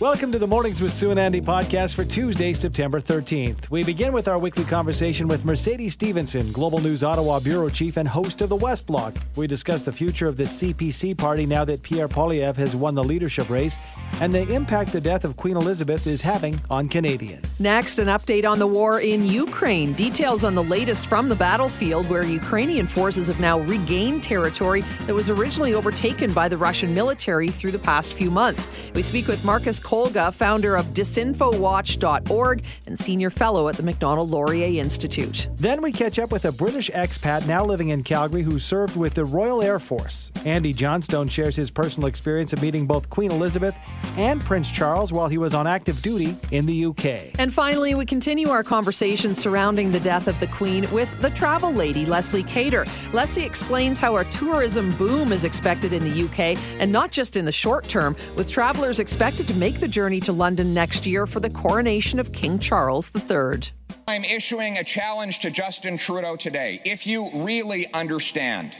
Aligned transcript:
Welcome 0.00 0.32
to 0.32 0.38
the 0.38 0.46
Mornings 0.46 0.80
with 0.80 0.94
Sue 0.94 1.10
and 1.10 1.20
Andy 1.20 1.42
podcast 1.42 1.92
for 1.94 2.06
Tuesday, 2.06 2.54
September 2.54 3.02
13th. 3.02 3.68
We 3.68 3.84
begin 3.84 4.14
with 4.14 4.28
our 4.28 4.38
weekly 4.38 4.64
conversation 4.64 5.28
with 5.28 5.44
Mercedes 5.44 5.92
Stephenson, 5.92 6.52
Global 6.52 6.78
News 6.78 7.04
Ottawa 7.04 7.38
Bureau 7.38 7.68
Chief 7.68 7.98
and 7.98 8.08
host 8.08 8.40
of 8.40 8.48
the 8.48 8.56
West 8.56 8.86
Block. 8.86 9.14
We 9.36 9.46
discuss 9.46 9.82
the 9.82 9.92
future 9.92 10.26
of 10.26 10.38
the 10.38 10.44
CPC 10.44 11.18
party 11.18 11.44
now 11.44 11.66
that 11.66 11.82
Pierre 11.82 12.08
Poilievre 12.08 12.56
has 12.56 12.74
won 12.74 12.94
the 12.94 13.04
leadership 13.04 13.50
race 13.50 13.76
and 14.22 14.32
the 14.32 14.48
impact 14.54 14.92
the 14.92 15.02
death 15.02 15.24
of 15.24 15.36
Queen 15.36 15.56
Elizabeth 15.56 16.06
is 16.06 16.22
having 16.22 16.58
on 16.70 16.88
Canadians. 16.88 17.60
Next, 17.60 17.98
an 17.98 18.08
update 18.08 18.48
on 18.48 18.58
the 18.58 18.66
war 18.66 19.00
in 19.00 19.26
Ukraine. 19.26 19.92
Details 19.92 20.44
on 20.44 20.54
the 20.54 20.64
latest 20.64 21.08
from 21.08 21.28
the 21.28 21.36
battlefield, 21.36 22.08
where 22.08 22.22
Ukrainian 22.22 22.86
forces 22.86 23.28
have 23.28 23.38
now 23.38 23.60
regained 23.60 24.22
territory 24.22 24.82
that 25.06 25.14
was 25.14 25.28
originally 25.28 25.74
overtaken 25.74 26.32
by 26.32 26.48
the 26.48 26.56
Russian 26.56 26.94
military 26.94 27.48
through 27.50 27.72
the 27.72 27.78
past 27.78 28.14
few 28.14 28.30
months. 28.30 28.70
We 28.94 29.02
speak 29.02 29.26
with 29.26 29.44
Marcus 29.44 29.78
Kolga, 29.90 30.32
founder 30.32 30.76
of 30.76 30.86
disinfowatch.org 30.92 32.64
and 32.86 32.96
senior 32.96 33.28
fellow 33.28 33.66
at 33.66 33.74
the 33.74 33.82
Macdonald 33.82 34.30
Laurier 34.30 34.80
Institute. 34.80 35.48
Then 35.56 35.82
we 35.82 35.90
catch 35.90 36.20
up 36.20 36.30
with 36.30 36.44
a 36.44 36.52
British 36.52 36.90
expat 36.90 37.44
now 37.48 37.64
living 37.64 37.88
in 37.88 38.04
Calgary 38.04 38.42
who 38.42 38.60
served 38.60 38.94
with 38.94 39.14
the 39.14 39.24
Royal 39.24 39.64
Air 39.64 39.80
Force. 39.80 40.30
Andy 40.44 40.72
Johnstone 40.72 41.26
shares 41.26 41.56
his 41.56 41.72
personal 41.72 42.08
experience 42.08 42.52
of 42.52 42.62
meeting 42.62 42.86
both 42.86 43.10
Queen 43.10 43.32
Elizabeth 43.32 43.74
and 44.16 44.40
Prince 44.40 44.70
Charles 44.70 45.12
while 45.12 45.26
he 45.26 45.38
was 45.38 45.54
on 45.54 45.66
active 45.66 46.00
duty 46.02 46.36
in 46.52 46.66
the 46.66 46.84
UK. 46.84 47.36
And 47.40 47.52
finally, 47.52 47.96
we 47.96 48.06
continue 48.06 48.50
our 48.50 48.62
conversation 48.62 49.34
surrounding 49.34 49.90
the 49.90 49.98
death 49.98 50.28
of 50.28 50.38
the 50.38 50.46
Queen 50.46 50.88
with 50.92 51.20
the 51.20 51.30
travel 51.30 51.72
lady, 51.72 52.06
Leslie 52.06 52.44
Cater. 52.44 52.86
Leslie 53.12 53.44
explains 53.44 53.98
how 53.98 54.18
a 54.18 54.24
tourism 54.26 54.96
boom 54.96 55.32
is 55.32 55.42
expected 55.42 55.92
in 55.92 56.04
the 56.04 56.26
UK, 56.26 56.56
and 56.78 56.92
not 56.92 57.10
just 57.10 57.36
in 57.36 57.44
the 57.44 57.50
short 57.50 57.88
term, 57.88 58.14
with 58.36 58.48
travelers 58.48 59.00
expected 59.00 59.48
to 59.48 59.54
make 59.54 59.79
the 59.80 59.88
journey 59.88 60.20
to 60.20 60.32
London 60.32 60.74
next 60.74 61.06
year 61.06 61.26
for 61.26 61.40
the 61.40 61.48
coronation 61.48 62.20
of 62.20 62.32
King 62.32 62.58
Charles 62.58 63.10
III. 63.14 63.60
I'm 64.06 64.24
issuing 64.24 64.76
a 64.76 64.84
challenge 64.84 65.38
to 65.40 65.50
Justin 65.50 65.96
Trudeau 65.96 66.36
today. 66.36 66.80
If 66.84 67.06
you 67.06 67.30
really 67.44 67.86
understand 67.94 68.72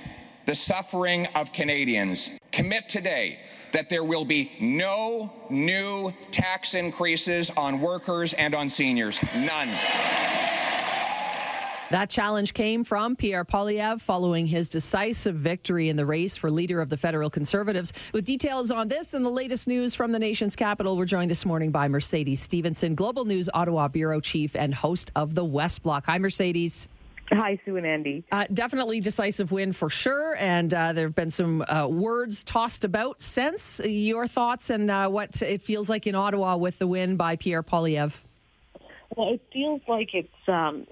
the 0.44 0.54
suffering 0.54 1.26
of 1.34 1.52
Canadians, 1.52 2.38
commit 2.52 2.88
today 2.88 3.38
that 3.72 3.88
there 3.88 4.04
will 4.04 4.24
be 4.24 4.52
no 4.60 5.32
new 5.48 6.12
tax 6.30 6.74
increases 6.74 7.50
on 7.56 7.80
workers 7.80 8.34
and 8.34 8.54
on 8.54 8.68
seniors. 8.68 9.20
None. 9.34 9.70
That 11.91 12.08
challenge 12.08 12.55
came 12.55 12.84
from 12.84 13.16
Pierre 13.16 13.44
Poilievre 13.44 14.00
following 14.00 14.46
his 14.46 14.69
decisive 14.69 15.34
victory 15.34 15.88
in 15.88 15.97
the 15.97 16.06
race 16.06 16.36
for 16.36 16.48
leader 16.48 16.80
of 16.80 16.88
the 16.88 16.97
federal 16.97 17.28
conservatives. 17.28 17.92
With 18.12 18.24
details 18.24 18.70
on 18.70 18.86
this 18.86 19.12
and 19.12 19.24
the 19.24 19.30
latest 19.30 19.66
news 19.66 19.92
from 19.92 20.12
the 20.12 20.19
nation's 20.20 20.55
capital, 20.55 20.97
we're 20.97 21.05
joined 21.05 21.32
this 21.32 21.44
morning 21.44 21.72
by 21.72 21.88
Mercedes 21.88 22.41
Stephenson, 22.41 22.94
Global 22.94 23.24
News 23.24 23.50
Ottawa 23.52 23.88
bureau 23.88 24.20
chief 24.20 24.55
and 24.55 24.72
host 24.72 25.10
of 25.16 25.34
the 25.34 25.44
West 25.44 25.82
Block. 25.82 26.06
Hi, 26.06 26.16
Mercedes. 26.19 26.86
Hi, 27.32 27.58
Sue 27.64 27.77
and 27.77 27.86
Andy. 27.86 28.25
Uh, 28.30 28.47
definitely 28.52 29.00
decisive 29.00 29.50
win 29.50 29.72
for 29.72 29.91
sure. 29.91 30.36
And 30.38 30.72
uh, 30.72 30.92
there 30.92 31.08
have 31.08 31.16
been 31.16 31.30
some 31.30 31.62
uh, 31.62 31.88
words 31.88 32.44
tossed 32.44 32.84
about 32.84 33.20
since. 33.20 33.80
Your 33.84 34.28
thoughts 34.28 34.70
and 34.70 34.92
uh, 34.92 35.08
what 35.08 35.42
it 35.42 35.60
feels 35.60 35.91
like 35.91 36.06
in 36.06 36.14
Ottawa 36.14 36.56
with 36.56 36.78
the 36.78 36.86
win 36.86 37.16
by 37.16 37.34
Pierre 37.34 37.64
Poilievre? 37.64 38.16
Well, 39.16 39.34
it 39.34 39.42
feels 39.52 39.80
like 39.88 40.10
it's 40.14 40.28
um, 40.47 40.86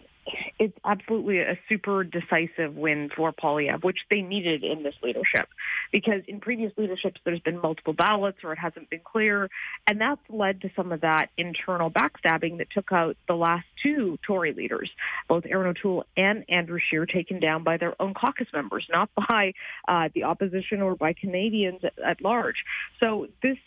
it's 0.59 0.77
absolutely 0.84 1.39
a 1.41 1.59
super 1.69 2.05
decisive 2.05 2.77
win 2.77 3.11
for 3.15 3.33
Poilievre, 3.33 3.83
which 3.83 3.98
they 4.11 4.23
needed 4.23 4.65
in 4.65 4.83
this 4.83 4.95
leadership. 5.03 5.48
Because 5.93 6.23
in 6.27 6.41
previous 6.41 6.73
leaderships, 6.77 7.21
there's 7.25 7.41
been 7.41 7.61
multiple 7.61 7.93
ballots 7.93 8.39
or 8.45 8.53
it 8.53 8.59
hasn't 8.59 8.91
been 8.91 9.01
clear. 9.05 9.49
And 9.87 10.01
that's 10.01 10.21
led 10.29 10.61
to 10.62 10.71
some 10.77 10.93
of 10.93 11.01
that 11.03 11.31
internal 11.37 11.91
backstabbing 11.91 12.59
that 12.59 12.71
took 12.71 12.93
out 12.93 13.17
the 13.27 13.37
last 13.37 13.67
two 13.83 14.19
Tory 14.27 14.53
leaders, 14.53 14.91
both 15.29 15.45
Erin 15.47 15.69
O'Toole 15.69 16.05
and 16.16 16.45
Andrew 16.49 16.78
Scheer, 16.78 17.06
taken 17.06 17.41
down 17.41 17.62
by 17.62 17.77
their 17.77 18.00
own 18.00 18.15
caucus 18.15 18.49
members, 18.53 18.87
not 18.91 19.10
by 19.15 19.53
uh, 19.87 20.09
the 20.15 20.25
opposition 20.25 20.83
or 20.83 20.95
by 20.95 21.12
Canadians 21.12 21.84
at, 21.84 21.99
at 21.99 22.21
large. 22.22 22.65
So 23.00 23.28
this 23.43 23.59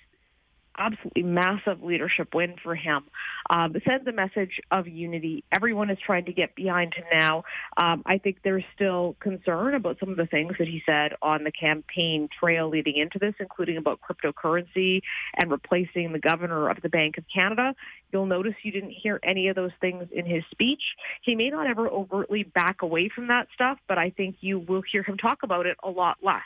absolutely 0.77 1.23
massive 1.23 1.83
leadership 1.83 2.33
win 2.33 2.55
for 2.61 2.75
him. 2.75 3.03
Um, 3.49 3.75
it 3.75 3.83
sends 3.85 4.07
a 4.07 4.11
message 4.11 4.61
of 4.71 4.87
unity. 4.87 5.43
Everyone 5.51 5.89
is 5.89 5.97
trying 6.03 6.25
to 6.25 6.33
get 6.33 6.55
behind 6.55 6.93
him 6.93 7.05
now. 7.11 7.43
Um, 7.77 8.03
I 8.05 8.17
think 8.17 8.37
there's 8.43 8.63
still 8.73 9.15
concern 9.19 9.75
about 9.75 9.97
some 9.99 10.09
of 10.09 10.17
the 10.17 10.25
things 10.25 10.53
that 10.59 10.67
he 10.67 10.81
said 10.85 11.13
on 11.21 11.43
the 11.43 11.51
campaign 11.51 12.29
trail 12.39 12.69
leading 12.69 12.97
into 12.97 13.19
this, 13.19 13.35
including 13.39 13.77
about 13.77 13.99
cryptocurrency 14.01 15.01
and 15.35 15.51
replacing 15.51 16.13
the 16.13 16.19
governor 16.19 16.69
of 16.69 16.81
the 16.81 16.89
Bank 16.89 17.17
of 17.17 17.25
Canada. 17.33 17.75
You'll 18.11 18.25
notice 18.25 18.53
you 18.63 18.71
didn't 18.71 18.91
hear 18.91 19.19
any 19.23 19.47
of 19.47 19.55
those 19.55 19.71
things 19.79 20.07
in 20.11 20.25
his 20.25 20.43
speech. 20.51 20.81
He 21.21 21.35
may 21.35 21.49
not 21.49 21.67
ever 21.67 21.87
overtly 21.87 22.43
back 22.43 22.81
away 22.81 23.09
from 23.09 23.27
that 23.27 23.47
stuff, 23.53 23.77
but 23.87 23.97
I 23.97 24.09
think 24.09 24.37
you 24.41 24.59
will 24.59 24.83
hear 24.89 25.03
him 25.03 25.17
talk 25.17 25.43
about 25.43 25.65
it 25.65 25.77
a 25.83 25.89
lot 25.89 26.17
less 26.21 26.41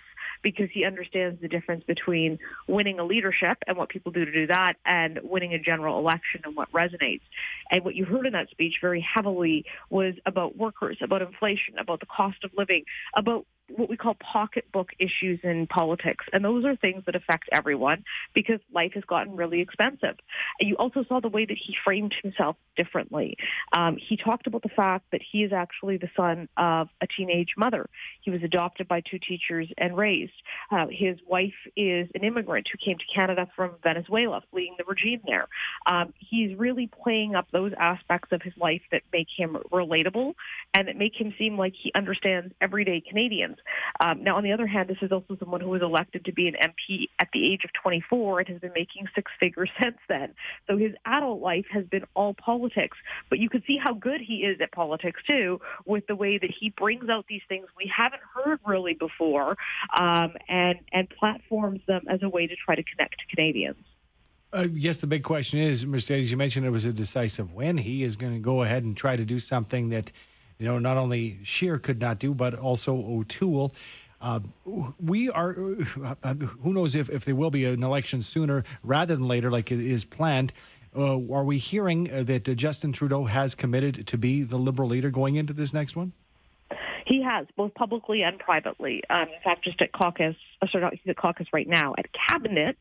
because 0.46 0.70
he 0.72 0.86
understands 0.86 1.42
the 1.42 1.48
difference 1.48 1.84
between 1.86 2.38
winning 2.68 3.00
a 3.00 3.04
leadership 3.04 3.58
and 3.66 3.76
what 3.76 3.90
people 3.90 4.12
do 4.12 4.26
to 4.26 4.32
do 4.32 4.46
that 4.46 4.76
and 4.86 5.20
winning 5.24 5.56
a 5.56 5.60
general 5.60 5.98
election 5.98 6.42
and 6.46 6.56
what 6.56 6.72
resonates. 6.72 7.24
And 7.72 7.84
what 7.84 7.96
you 7.96 8.06
heard 8.06 8.28
in 8.28 8.34
that 8.34 8.52
speech 8.52 8.76
very 8.80 9.02
heavily 9.02 9.66
was 9.90 10.14
about 10.24 10.56
workers, 10.56 11.00
about 11.02 11.24
inflation, 11.24 11.80
about 11.80 12.00
the 12.00 12.06
cost 12.06 12.44
of 12.44 12.52
living, 12.56 12.84
about 13.16 13.48
what 13.70 13.90
we 13.90 13.98
call 13.98 14.16
pocketbook 14.16 14.92
issues 15.00 15.40
in 15.44 15.68
politics. 15.68 16.26
And 16.32 16.44
those 16.44 16.66
are 16.66 16.76
things 16.76 17.04
that 17.06 17.16
affect 17.16 17.50
everyone 17.52 18.04
because 18.34 18.60
life 18.72 18.94
has 18.94 19.04
gotten 19.06 19.36
really 19.36 19.62
expensive. 19.62 20.16
You 20.60 20.76
also 20.78 21.04
saw 21.04 21.20
the 21.20 21.30
way 21.30 21.46
that 21.46 21.58
he 21.58 21.76
framed 21.84 22.16
himself 22.22 22.56
differently. 22.76 23.38
Um, 23.76 23.98
he 23.98 24.18
talked 24.18 24.48
about 24.48 24.64
the 24.64 24.70
fact 24.70 25.06
that 25.12 25.22
he 25.22 25.44
is 25.44 25.54
actually 25.54 25.98
the 25.98 26.10
son 26.16 26.48
of 26.58 26.90
a 27.02 27.08
teenage 27.08 27.54
mother. 27.58 27.90
He 28.22 28.32
was 28.32 28.44
adopted 28.44 28.88
by 28.88 29.02
two 29.02 29.20
teachers 29.20 29.68
and 29.78 29.98
raised. 29.98 30.34
Uh, 30.72 30.88
his 30.90 31.18
wife 31.28 31.54
is 31.76 32.10
an 32.16 32.24
immigrant 32.24 32.68
who 32.72 32.78
came 32.78 32.98
to 32.98 33.06
Canada 33.14 33.48
from 33.56 33.72
Venezuela, 33.84 34.42
fleeing 34.52 34.76
the 34.78 34.84
regime 34.86 35.22
there. 35.26 35.48
Um, 35.86 36.14
he's 36.18 36.58
really 36.58 36.88
playing 36.88 37.36
up 37.36 37.48
those 37.52 37.74
aspects 37.80 38.32
of 38.32 38.42
his 38.42 38.54
life 38.58 38.82
that 38.92 39.02
make 39.12 39.28
him 39.36 39.58
relatable 39.72 40.34
and 40.74 40.88
that 40.88 40.98
make 40.98 41.20
him 41.20 41.34
seem 41.38 41.58
like 41.58 41.74
he 41.76 41.92
understands 41.94 42.54
everyday 42.62 43.02
Canadians. 43.02 43.55
Um, 44.04 44.24
now, 44.24 44.38
on 44.38 44.44
the 44.44 44.52
other 44.52 44.68
hand, 44.68 44.90
this 44.90 44.98
is 45.02 45.12
also 45.12 45.38
someone 45.40 45.62
who 45.62 45.70
was 45.70 45.82
elected 45.82 46.26
to 46.26 46.34
be 46.34 46.48
an 46.48 46.56
MP 46.62 47.08
at 47.20 47.30
the 47.34 47.52
age 47.52 47.64
of 47.64 47.72
24 47.82 48.40
and 48.40 48.50
has 48.50 48.60
been 48.60 48.74
making 48.74 49.08
six 49.14 49.32
figures 49.40 49.70
since 49.82 49.98
then. 50.08 50.34
So 50.68 50.78
his 50.78 50.94
adult 51.06 51.42
life 51.42 51.66
has 51.72 51.86
been 51.86 52.04
all 52.14 52.34
politics. 52.34 52.98
But 53.30 53.40
you 53.40 53.50
can 53.50 53.64
see 53.66 53.78
how 53.82 53.94
good 53.94 54.22
he 54.22 54.38
is 54.38 54.60
at 54.62 54.72
politics, 54.72 55.22
too, 55.28 55.60
with 55.86 56.08
the 56.08 56.16
way 56.16 56.38
that 56.38 56.52
he 56.60 56.72
brings 56.72 57.10
out 57.10 57.26
these 57.28 57.42
things 57.48 57.68
we 57.78 57.92
haven't 57.96 58.22
heard 58.34 58.60
really 58.66 58.94
before 58.94 59.58
um, 60.00 60.34
and, 60.48 60.80
and 60.92 61.10
platforms 61.10 61.82
them 61.88 62.04
as 62.10 62.22
a 62.24 62.30
way 62.30 62.48
to 62.48 62.56
try 62.56 62.76
to 62.76 62.84
connect 62.84 63.16
to 63.20 63.36
Canadians. 63.36 63.78
I 64.54 64.60
uh, 64.60 64.68
guess 64.68 65.02
the 65.02 65.08
big 65.08 65.24
question 65.24 65.60
is, 65.60 65.86
Mercedes, 65.86 66.32
you 66.32 66.38
mentioned 66.38 66.66
it 66.66 66.70
was 66.70 66.86
a 66.86 66.94
decisive 66.94 67.54
win. 67.54 67.78
He 67.78 68.04
is 68.04 68.16
going 68.16 68.34
to 68.34 68.40
go 68.40 68.64
ahead 68.64 68.84
and 68.84 68.96
try 68.96 69.18
to 69.18 69.26
do 69.26 69.38
something 69.38 69.90
that 69.90 70.14
you 70.60 70.66
know, 70.66 70.80
not 70.80 70.98
only 70.98 71.40
Scheer 71.44 71.78
could 71.78 72.00
not 72.00 72.20
do, 72.20 72.34
but 72.34 72.54
also 72.54 72.96
O'Toole. 72.96 73.74
Uh, 74.22 74.40
we 75.00 75.30
are, 75.30 75.56
uh, 76.24 76.34
who 76.34 76.74
knows 76.74 76.96
if, 76.96 77.10
if 77.10 77.26
there 77.26 77.36
will 77.36 77.52
be 77.52 77.66
an 77.66 77.84
election 77.84 78.22
sooner 78.22 78.64
rather 78.84 79.16
than 79.16 79.28
later, 79.28 79.52
like 79.52 79.72
it 79.72 79.80
is 79.80 80.06
planned. 80.06 80.54
Uh, 80.98 81.20
are 81.32 81.44
we 81.44 81.58
hearing 81.58 82.12
uh, 82.12 82.24
that 82.24 82.48
uh, 82.48 82.54
Justin 82.54 82.94
Trudeau 82.94 83.26
has 83.26 83.54
committed 83.54 84.08
to 84.08 84.18
be 84.18 84.44
the 84.44 84.58
Liberal 84.58 84.88
leader 84.88 85.10
going 85.10 85.36
into 85.36 85.54
this 85.54 85.74
next 85.74 85.96
one? 85.96 86.14
He 87.06 87.22
has, 87.22 87.46
both 87.56 87.76
publicly 87.76 88.24
and 88.24 88.40
privately. 88.40 89.04
Um, 89.12 89.24
in 89.24 89.42
fact, 89.44 89.64
just 89.64 89.80
at 89.82 89.92
caucus, 89.92 90.36
uh, 90.62 90.68
sorry, 90.68 90.84
not, 90.84 90.94
he's 90.94 91.08
at 91.08 91.18
caucus 91.18 91.48
right 91.54 91.68
now, 91.68 91.94
at 91.98 92.08
cabinet 92.14 92.78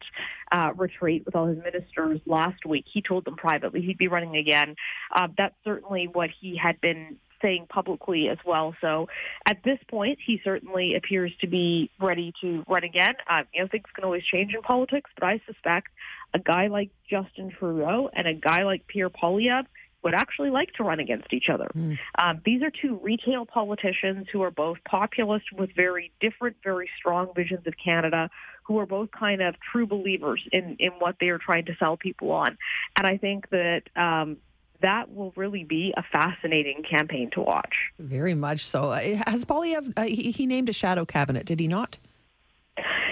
uh, 0.51 0.71
retreat 0.77 1.27
with 1.27 1.37
all 1.37 1.47
his 1.47 1.59
ministers 1.59 2.21
last 2.25 2.65
week, 2.65 2.87
he 2.91 3.03
told 3.03 3.27
them 3.27 3.37
privately 3.37 3.83
he'd 3.83 3.99
be 3.99 4.09
running 4.09 4.37
again. 4.37 4.77
Uh, 5.15 5.29
that's 5.37 5.55
certainly 5.63 6.09
what 6.09 6.31
he 6.41 6.57
had 6.57 6.81
been 6.81 7.17
saying 7.45 7.67
publicly 7.69 8.29
as 8.29 8.39
well. 8.45 8.75
So 8.81 9.09
at 9.47 9.59
this 9.65 9.79
point, 9.89 10.19
he 10.27 10.41
certainly 10.43 10.95
appears 10.95 11.33
to 11.43 11.47
be 11.47 11.91
ready 12.01 12.33
to 12.41 12.65
run 12.67 12.85
again. 12.85 13.15
Um, 13.29 13.45
you 13.53 13.63
know, 13.63 13.69
things 13.69 13.85
can 13.95 14.05
always 14.05 14.25
change 14.25 14.55
in 14.55 14.63
politics, 14.63 15.11
but 15.15 15.25
I 15.25 15.41
suspect 15.47 15.89
a 16.33 16.39
guy 16.39 16.69
like 16.69 16.91
Justin 17.09 17.51
Trudeau 17.51 18.11
and 18.17 18.27
a 18.27 18.35
guy 18.35 18.65
like 18.65 18.87
Pierre 18.87 19.11
Poilievre 19.11 19.67
would 20.03 20.15
actually 20.15 20.51
like 20.51 20.71
to 20.75 20.85
run 20.85 21.01
against 21.01 21.33
each 21.33 21.49
other. 21.49 21.69
Mm. 21.75 21.99
Um, 22.23 22.41
these 22.45 22.63
are 22.63 22.71
two 22.71 23.01
retail 23.03 23.47
politicians 23.47 24.27
who 24.31 24.43
are 24.43 24.51
both 24.51 24.79
populist 24.87 25.47
with 25.57 25.71
very 25.75 26.13
different, 26.21 26.57
very 26.63 26.91
strong 26.99 27.29
visions 27.35 27.67
of 27.67 27.75
Canada, 27.83 28.29
who 28.65 28.79
are 28.79 28.87
both 28.87 29.11
kind 29.13 29.41
of 29.43 29.55
true 29.73 29.87
believers 29.87 30.43
in, 30.53 30.77
in 30.79 30.91
what 30.99 31.17
they 31.21 31.29
are 31.29 31.39
trying 31.39 31.65
to 31.67 31.75
sell 31.79 31.97
people 31.97 32.31
on. 32.33 32.59
And 32.97 33.07
I 33.07 33.17
think 33.17 33.49
that 33.51 33.83
um, 33.97 34.37
that 34.85 35.15
will 35.15 35.33
really 35.35 35.65
be 35.65 35.95
a 35.97 36.03
fascinating 36.13 36.83
campaign 36.89 37.31
to 37.33 37.41
watch. 37.41 37.75
Very 37.99 38.35
much 38.35 38.65
so. 38.65 38.91
Uh, 38.93 39.01
has 39.27 39.45
Poilievre, 39.45 39.93
uh, 39.97 40.03
he, 40.03 40.31
he 40.31 40.47
named 40.47 40.69
a 40.69 40.75
shadow 40.75 41.07
cabinet, 41.07 41.47
did 41.47 41.59
he 41.59 41.67
not? 41.67 41.97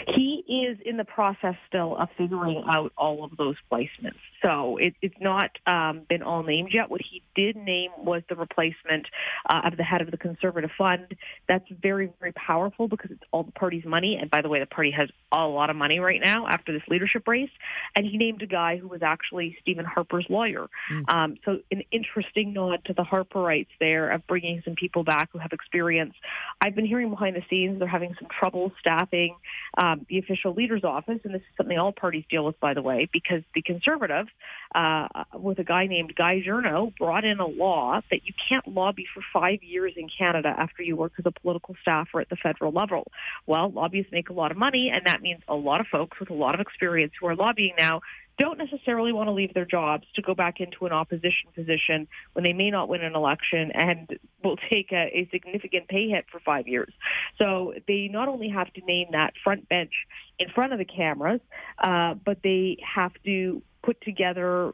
He 0.07 0.45
is 0.67 0.79
in 0.85 0.99
the 0.99 1.05
process 1.05 1.55
still 1.67 1.97
of 1.97 2.09
figuring 2.19 2.63
out 2.69 2.93
all 2.99 3.25
of 3.25 3.37
those 3.39 3.57
placements. 3.71 4.21
So 4.43 4.77
it, 4.79 4.95
it's 5.01 5.15
not 5.21 5.51
um, 5.67 6.03
been 6.09 6.23
all 6.23 6.43
named 6.43 6.71
yet. 6.73 6.91
What 6.91 7.01
he 7.01 7.23
did 7.35 7.57
name 7.57 7.91
was 7.99 8.23
the 8.29 8.35
replacement 8.35 9.07
uh, 9.49 9.63
of 9.65 9.77
the 9.77 9.85
head 9.85 10.01
of 10.01 10.11
the 10.11 10.17
Conservative 10.17 10.71
Fund. 10.77 11.15
That's 11.49 11.65
very, 11.71 12.13
very 12.21 12.33
powerful 12.33 12.89
because 12.89 13.11
it's 13.11 13.23
all 13.31 13.45
the 13.45 13.53
party's 13.53 13.85
money. 13.85 14.17
And 14.17 14.31
by 14.31 14.43
the 14.43 14.49
way, 14.49 14.61
the 14.61 14.67
party 14.67 14.91
has 14.91 15.09
a 15.31 15.47
lot 15.47 15.71
of 15.71 15.77
money 15.77 16.01
right 16.01 16.21
now 16.23 16.47
after 16.47 16.73
this 16.73 16.83
leadership 16.89 17.27
race. 17.27 17.51
And 17.97 18.05
he 18.05 18.17
named 18.17 18.43
a 18.43 18.47
guy 18.47 18.77
who 18.77 18.89
was 18.89 19.03
actually 19.03 19.57
Stephen 19.61 19.85
Harper's 19.85 20.27
lawyer. 20.29 20.69
Mm. 20.91 21.13
Um, 21.13 21.37
so 21.45 21.59
an 21.71 21.83
interesting 21.93 22.53
nod 22.53 22.85
to 22.87 22.93
the 22.93 23.03
Harperites 23.03 23.69
there 23.81 24.11
of 24.11 24.27
bringing 24.27 24.63
some 24.65 24.75
people 24.75 25.05
back 25.05 25.31
who 25.33 25.39
have 25.39 25.53
experience. 25.53 26.15
I've 26.61 26.75
been 26.75 26.87
hearing 26.87 27.11
behind 27.11 27.37
the 27.37 27.45
scenes 27.49 27.79
they're 27.79 27.89
having 27.89 28.15
some 28.19 28.29
trouble 28.29 28.73
staffing 28.81 29.37
um, 29.79 30.07
the 30.09 30.19
official 30.19 30.53
leader's 30.53 30.85
office, 30.85 31.21
and 31.25 31.35
this 31.35 31.41
is 31.41 31.57
something 31.57 31.79
all 31.79 31.93
parties 31.93 32.25
deal 32.31 32.45
with, 32.45 32.59
by 32.61 32.75
the 32.75 32.83
way, 32.83 33.09
because 33.13 33.43
the 33.55 33.63
Conservatives, 33.63 34.29
uh, 34.75 35.07
with 35.35 35.59
a 35.59 35.65
guy 35.65 35.87
named 35.87 36.15
Guy 36.15 36.41
Giorno, 36.41 36.93
brought 36.99 37.25
in 37.25 37.41
a 37.41 37.47
law 37.47 38.01
that 38.11 38.27
you 38.27 38.33
can't 38.49 38.67
lobby 38.67 39.07
for 39.13 39.23
five 39.33 39.63
years 39.63 39.93
in 39.97 40.09
Canada 40.09 40.55
after 40.57 40.83
you 40.83 40.97
work 40.97 41.13
as 41.19 41.27
a 41.27 41.31
political 41.31 41.77
staffer 41.83 42.21
at 42.21 42.29
the 42.29 42.37
federal 42.37 42.73
level. 42.73 43.07
Well, 43.47 43.71
lobbyists 43.71 44.13
make 44.13 44.31
a 44.31 44.33
lot 44.33 44.51
of 44.51 44.57
money, 44.57 44.91
and 44.91 45.07
that 45.07 45.23
means 45.23 45.43
a 45.49 45.55
lot 45.55 45.81
of 45.81 45.87
folks 45.87 46.19
with 46.19 46.31
a 46.31 46.35
lot 46.35 46.55
of 46.55 46.61
experience 46.61 47.13
who 47.21 47.27
are 47.27 47.37
lobbying 47.37 47.75
now 47.79 48.01
don't 48.39 48.59
necessarily 48.59 49.13
want 49.13 49.29
to 49.29 49.33
leave 49.33 49.53
their 49.55 49.65
jobs 49.65 50.07
to 50.15 50.23
go 50.23 50.35
back 50.35 50.59
into 50.61 50.87
an 50.87 50.93
opposition 50.93 51.51
position 51.55 52.09
when 52.33 52.43
they 52.43 52.53
may 52.53 52.71
not 52.71 52.89
win 52.89 53.03
an 53.03 53.15
election 53.15 53.71
and 53.73 54.19
will 54.43 54.57
take 54.71 54.91
a, 54.93 55.19
a 55.19 55.29
significant 55.31 55.87
pay 55.89 56.09
hit 56.09 56.25
for 56.31 56.41
five 56.41 56.67
years. 56.67 56.93
So 57.39 57.75
they 57.87 58.09
not 58.11 58.29
only 58.29 58.49
have 58.49 58.73
to 58.75 58.81
name 58.81 59.09
that 59.13 59.35
front 59.45 59.69
bench 59.69 59.93
in 60.39 60.49
front 60.49 60.73
of 60.73 60.79
the 60.79 60.85
cameras, 60.85 61.41
uh, 61.79 62.15
but 62.15 62.39
they 62.43 62.79
have 62.83 63.13
to 63.25 63.63
put 63.83 64.01
together 64.01 64.73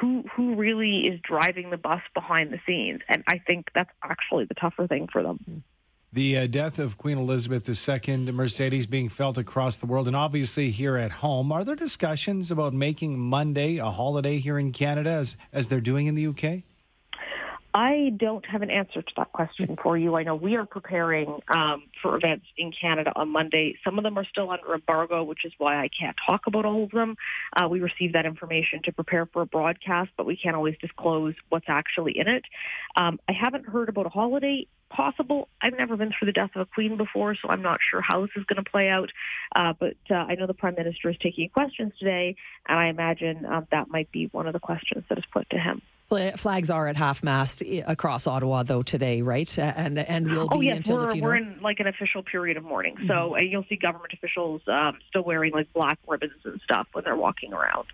who 0.00 0.24
who 0.34 0.56
really 0.56 1.06
is 1.06 1.20
driving 1.22 1.70
the 1.70 1.76
bus 1.76 2.02
behind 2.14 2.52
the 2.52 2.60
scenes. 2.66 3.00
And 3.08 3.22
I 3.28 3.38
think 3.38 3.68
that's 3.74 3.90
actually 4.02 4.44
the 4.44 4.54
tougher 4.54 4.86
thing 4.86 5.08
for 5.10 5.22
them. 5.22 5.64
The 6.12 6.38
uh, 6.38 6.46
death 6.48 6.80
of 6.80 6.98
Queen 6.98 7.18
Elizabeth 7.18 7.68
II, 7.68 8.32
Mercedes 8.32 8.86
being 8.86 9.08
felt 9.08 9.38
across 9.38 9.76
the 9.76 9.86
world, 9.86 10.08
and 10.08 10.16
obviously 10.16 10.72
here 10.72 10.96
at 10.96 11.12
home. 11.12 11.52
Are 11.52 11.64
there 11.64 11.76
discussions 11.76 12.50
about 12.50 12.74
making 12.74 13.16
Monday 13.16 13.76
a 13.76 13.90
holiday 13.90 14.38
here 14.38 14.58
in 14.58 14.72
Canada, 14.72 15.10
as 15.10 15.36
as 15.52 15.68
they're 15.68 15.80
doing 15.80 16.06
in 16.06 16.16
the 16.16 16.26
UK? 16.26 16.64
I 17.72 18.12
don't 18.16 18.44
have 18.46 18.62
an 18.62 18.70
answer 18.70 19.00
to 19.00 19.12
that 19.16 19.32
question 19.32 19.78
for 19.80 19.96
you. 19.96 20.16
I 20.16 20.24
know 20.24 20.34
we 20.34 20.56
are 20.56 20.66
preparing 20.66 21.40
um, 21.54 21.84
for 22.02 22.16
events 22.16 22.46
in 22.58 22.72
Canada 22.72 23.12
on 23.14 23.28
Monday. 23.28 23.78
Some 23.84 23.96
of 23.96 24.02
them 24.02 24.18
are 24.18 24.24
still 24.24 24.50
under 24.50 24.74
embargo, 24.74 25.22
which 25.22 25.44
is 25.44 25.52
why 25.56 25.80
I 25.80 25.88
can't 25.88 26.16
talk 26.28 26.48
about 26.48 26.64
all 26.64 26.84
of 26.84 26.90
them. 26.90 27.16
Uh, 27.56 27.68
we 27.68 27.80
receive 27.80 28.14
that 28.14 28.26
information 28.26 28.82
to 28.84 28.92
prepare 28.92 29.26
for 29.26 29.42
a 29.42 29.46
broadcast, 29.46 30.10
but 30.16 30.26
we 30.26 30.36
can't 30.36 30.56
always 30.56 30.74
disclose 30.80 31.34
what's 31.48 31.68
actually 31.68 32.18
in 32.18 32.26
it. 32.26 32.44
Um, 32.96 33.20
I 33.28 33.32
haven't 33.32 33.66
heard 33.66 33.88
about 33.88 34.06
a 34.06 34.10
holiday 34.10 34.66
possible. 34.88 35.48
I've 35.62 35.78
never 35.78 35.96
been 35.96 36.10
through 36.10 36.26
the 36.26 36.32
death 36.32 36.50
of 36.56 36.62
a 36.62 36.66
queen 36.66 36.96
before, 36.96 37.36
so 37.36 37.48
I'm 37.50 37.62
not 37.62 37.78
sure 37.88 38.00
how 38.00 38.22
this 38.22 38.30
is 38.34 38.44
going 38.46 38.62
to 38.64 38.68
play 38.68 38.88
out. 38.88 39.12
Uh, 39.54 39.74
but 39.78 39.96
uh, 40.10 40.14
I 40.14 40.34
know 40.34 40.48
the 40.48 40.54
prime 40.54 40.74
minister 40.74 41.08
is 41.08 41.16
taking 41.22 41.48
questions 41.50 41.92
today, 42.00 42.34
and 42.68 42.80
I 42.80 42.88
imagine 42.88 43.46
uh, 43.46 43.60
that 43.70 43.88
might 43.88 44.10
be 44.10 44.26
one 44.32 44.48
of 44.48 44.54
the 44.54 44.58
questions 44.58 45.04
that 45.08 45.18
is 45.18 45.24
put 45.32 45.48
to 45.50 45.58
him. 45.58 45.82
Flags 46.10 46.70
are 46.70 46.88
at 46.88 46.96
half 46.96 47.22
mast 47.22 47.62
across 47.86 48.26
Ottawa, 48.26 48.64
though 48.64 48.82
today, 48.82 49.22
right? 49.22 49.58
And 49.58 49.96
and 49.96 50.28
will 50.28 50.48
oh, 50.50 50.58
be 50.58 50.66
yes, 50.66 50.78
until 50.78 50.96
we're, 50.96 51.06
the 51.06 51.12
funeral. 51.12 51.30
We're 51.30 51.36
in 51.36 51.62
like 51.62 51.78
an 51.78 51.86
official 51.86 52.24
period 52.24 52.56
of 52.56 52.64
mourning, 52.64 52.96
mm-hmm. 52.96 53.06
so 53.06 53.36
uh, 53.36 53.38
you'll 53.38 53.64
see 53.68 53.76
government 53.76 54.12
officials 54.12 54.60
um, 54.66 54.98
still 55.08 55.22
wearing 55.22 55.52
like 55.52 55.72
black 55.72 56.00
ribbons 56.08 56.32
and 56.44 56.60
stuff 56.64 56.88
when 56.92 57.04
they're 57.04 57.16
walking 57.16 57.52
around. 57.52 57.86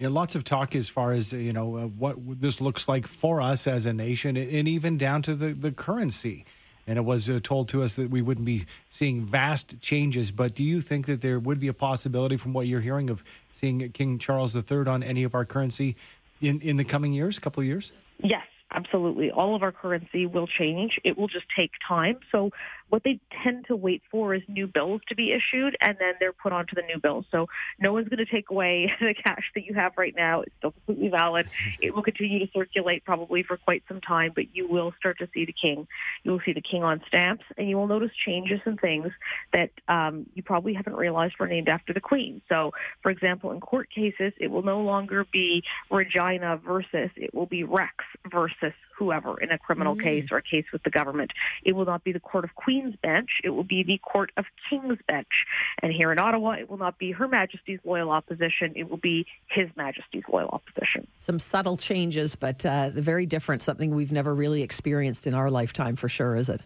Yeah, 0.00 0.08
lots 0.08 0.34
of 0.34 0.42
talk 0.42 0.74
as 0.74 0.88
far 0.88 1.12
as 1.12 1.32
you 1.32 1.52
know 1.52 1.76
uh, 1.76 1.86
what 1.86 2.16
this 2.40 2.60
looks 2.60 2.88
like 2.88 3.06
for 3.06 3.40
us 3.40 3.68
as 3.68 3.86
a 3.86 3.92
nation, 3.92 4.36
and 4.36 4.66
even 4.66 4.98
down 4.98 5.22
to 5.22 5.36
the 5.36 5.52
the 5.52 5.70
currency. 5.70 6.44
And 6.86 6.98
it 6.98 7.02
was 7.02 7.30
uh, 7.30 7.38
told 7.40 7.68
to 7.68 7.84
us 7.84 7.94
that 7.96 8.10
we 8.10 8.20
wouldn't 8.20 8.46
be 8.46 8.64
seeing 8.88 9.24
vast 9.24 9.80
changes. 9.80 10.32
But 10.32 10.56
do 10.56 10.64
you 10.64 10.80
think 10.80 11.06
that 11.06 11.20
there 11.20 11.38
would 11.38 11.60
be 11.60 11.68
a 11.68 11.74
possibility, 11.74 12.36
from 12.36 12.52
what 12.52 12.66
you're 12.66 12.80
hearing, 12.80 13.10
of 13.10 13.22
seeing 13.52 13.92
King 13.92 14.18
Charles 14.18 14.56
III 14.56 14.86
on 14.88 15.02
any 15.04 15.22
of 15.22 15.32
our 15.36 15.44
currency 15.44 15.94
in, 16.40 16.60
in 16.60 16.76
the 16.76 16.84
coming 16.84 17.12
years, 17.12 17.38
a 17.38 17.40
couple 17.40 17.60
of 17.60 17.66
years? 17.66 17.92
Yes, 18.22 18.46
absolutely. 18.70 19.30
All 19.30 19.54
of 19.54 19.62
our 19.62 19.72
currency 19.72 20.26
will 20.26 20.46
change. 20.46 20.98
It 21.04 21.18
will 21.18 21.28
just 21.28 21.46
take 21.54 21.72
time. 21.86 22.18
So 22.30 22.50
what 22.90 23.04
they 23.04 23.20
tend 23.42 23.66
to 23.66 23.76
wait 23.76 24.02
for 24.10 24.34
is 24.34 24.42
new 24.48 24.66
bills 24.66 25.00
to 25.08 25.14
be 25.14 25.32
issued, 25.32 25.76
and 25.80 25.96
then 25.98 26.14
they're 26.20 26.32
put 26.32 26.52
onto 26.52 26.74
the 26.74 26.82
new 26.82 26.98
bills. 26.98 27.24
So 27.30 27.48
no 27.78 27.92
one's 27.92 28.08
going 28.08 28.24
to 28.24 28.30
take 28.30 28.50
away 28.50 28.92
the 29.00 29.14
cash 29.14 29.50
that 29.54 29.64
you 29.64 29.74
have 29.74 29.92
right 29.96 30.14
now. 30.14 30.42
It's 30.42 30.52
still 30.58 30.72
completely 30.72 31.08
valid. 31.08 31.48
It 31.80 31.94
will 31.94 32.02
continue 32.02 32.38
to 32.40 32.52
circulate 32.52 33.04
probably 33.04 33.42
for 33.42 33.56
quite 33.56 33.82
some 33.88 34.00
time, 34.00 34.32
but 34.34 34.54
you 34.54 34.68
will 34.68 34.92
start 34.98 35.18
to 35.18 35.28
see 35.32 35.44
the 35.44 35.52
king. 35.52 35.86
You 36.24 36.32
will 36.32 36.40
see 36.44 36.52
the 36.52 36.60
king 36.60 36.82
on 36.82 37.00
stamps, 37.06 37.44
and 37.56 37.68
you 37.68 37.76
will 37.76 37.86
notice 37.86 38.10
changes 38.26 38.60
and 38.66 38.78
things 38.78 39.08
that 39.52 39.70
um, 39.88 40.26
you 40.34 40.42
probably 40.42 40.74
haven't 40.74 40.94
realized 40.94 41.34
were 41.38 41.46
named 41.46 41.68
after 41.68 41.92
the 41.94 42.00
queen. 42.00 42.42
So, 42.48 42.72
for 43.02 43.10
example, 43.10 43.52
in 43.52 43.60
court 43.60 43.88
cases, 43.90 44.32
it 44.38 44.50
will 44.50 44.62
no 44.62 44.80
longer 44.80 45.24
be 45.32 45.62
Regina 45.90 46.58
versus, 46.58 47.10
it 47.16 47.32
will 47.32 47.46
be 47.46 47.64
Rex 47.64 47.94
versus 48.30 48.74
whoever 49.00 49.40
in 49.40 49.50
a 49.50 49.58
criminal 49.58 49.96
mm. 49.96 50.02
case 50.02 50.26
or 50.30 50.36
a 50.36 50.42
case 50.42 50.66
with 50.72 50.82
the 50.82 50.90
government. 50.90 51.32
It 51.64 51.72
will 51.72 51.86
not 51.86 52.04
be 52.04 52.12
the 52.12 52.20
Court 52.20 52.44
of 52.44 52.54
Queen's 52.54 52.94
Bench. 53.02 53.30
It 53.42 53.48
will 53.48 53.64
be 53.64 53.82
the 53.82 53.98
Court 53.98 54.30
of 54.36 54.44
King's 54.68 54.98
Bench. 55.08 55.46
And 55.82 55.90
here 55.90 56.12
in 56.12 56.20
Ottawa, 56.20 56.50
it 56.50 56.68
will 56.68 56.76
not 56.76 56.98
be 56.98 57.10
Her 57.12 57.26
Majesty's 57.26 57.80
Loyal 57.82 58.10
Opposition. 58.10 58.74
It 58.76 58.90
will 58.90 58.98
be 58.98 59.26
His 59.48 59.70
Majesty's 59.74 60.24
Loyal 60.30 60.50
Opposition. 60.50 61.06
Some 61.16 61.38
subtle 61.38 61.78
changes, 61.78 62.36
but 62.36 62.64
uh, 62.66 62.90
very 62.90 63.24
different, 63.24 63.62
something 63.62 63.94
we've 63.94 64.12
never 64.12 64.34
really 64.34 64.62
experienced 64.62 65.26
in 65.26 65.32
our 65.32 65.50
lifetime 65.50 65.96
for 65.96 66.10
sure, 66.10 66.36
is 66.36 66.50
it? 66.50 66.62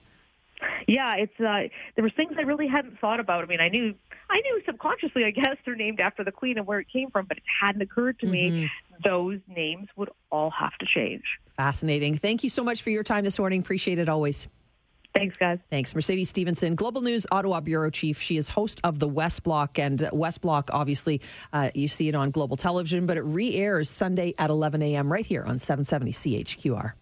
Yeah, 0.86 1.16
it's 1.16 1.40
uh, 1.40 1.69
there 1.94 2.04
were 2.04 2.10
things 2.10 2.32
I 2.38 2.42
really 2.42 2.66
hadn't 2.66 2.98
thought 2.98 3.20
about. 3.20 3.44
I 3.44 3.46
mean, 3.46 3.60
I 3.60 3.69
knew 3.69 3.94
I 4.31 4.40
knew 4.40 4.62
subconsciously, 4.66 5.25
I 5.25 5.31
guess, 5.42 5.56
they're 5.64 5.76
named 5.76 6.00
after 6.00 6.25
the 6.25 6.32
Queen 6.32 6.58
and 6.58 6.66
where 6.66 6.81
it 6.81 6.86
came 6.92 7.10
from, 7.10 7.26
but 7.26 7.38
it 7.38 7.44
hadn't 7.60 7.82
occurred 7.82 8.19
to 8.20 8.26
mm-hmm. 8.26 8.32
me 8.32 8.70
those 9.02 9.40
names 9.48 9.88
would 9.96 10.10
all 10.31 10.50
have 10.50 10.76
to 10.78 10.86
change. 10.86 11.25
Fascinating. 11.56 12.16
Thank 12.16 12.44
you 12.44 12.50
so 12.50 12.62
much 12.62 12.82
for 12.82 12.90
your 12.90 13.02
time 13.02 13.25
this 13.25 13.38
morning. 13.38 13.60
Appreciate 13.60 13.98
it 13.98 14.08
always. 14.08 14.48
Thanks, 15.14 15.36
guys. 15.36 15.60
Thanks. 15.70 15.94
Mercedes 15.94 16.28
Stephenson, 16.28 16.75
Global 16.75 17.00
News 17.00 17.25
Ottawa 17.30 17.60
Bureau 17.60 17.88
Chief. 17.88 18.20
She 18.20 18.37
is 18.37 18.48
host 18.48 18.80
of 18.82 18.98
the 18.98 19.06
West 19.06 19.44
Block. 19.44 19.78
And 19.78 20.08
West 20.12 20.40
Block, 20.40 20.70
obviously, 20.72 21.20
uh, 21.52 21.70
you 21.72 21.87
see 21.87 22.08
it 22.08 22.16
on 22.16 22.32
global 22.32 22.56
television, 22.56 23.06
but 23.06 23.16
it 23.16 23.23
re 23.23 23.54
airs 23.54 23.88
Sunday 23.88 24.35
at 24.38 24.50
11 24.50 24.82
a.m. 24.82 25.12
right 25.12 25.25
here 25.25 25.44
on 25.44 25.61
770 25.61 26.12
CHQR. 26.12 26.92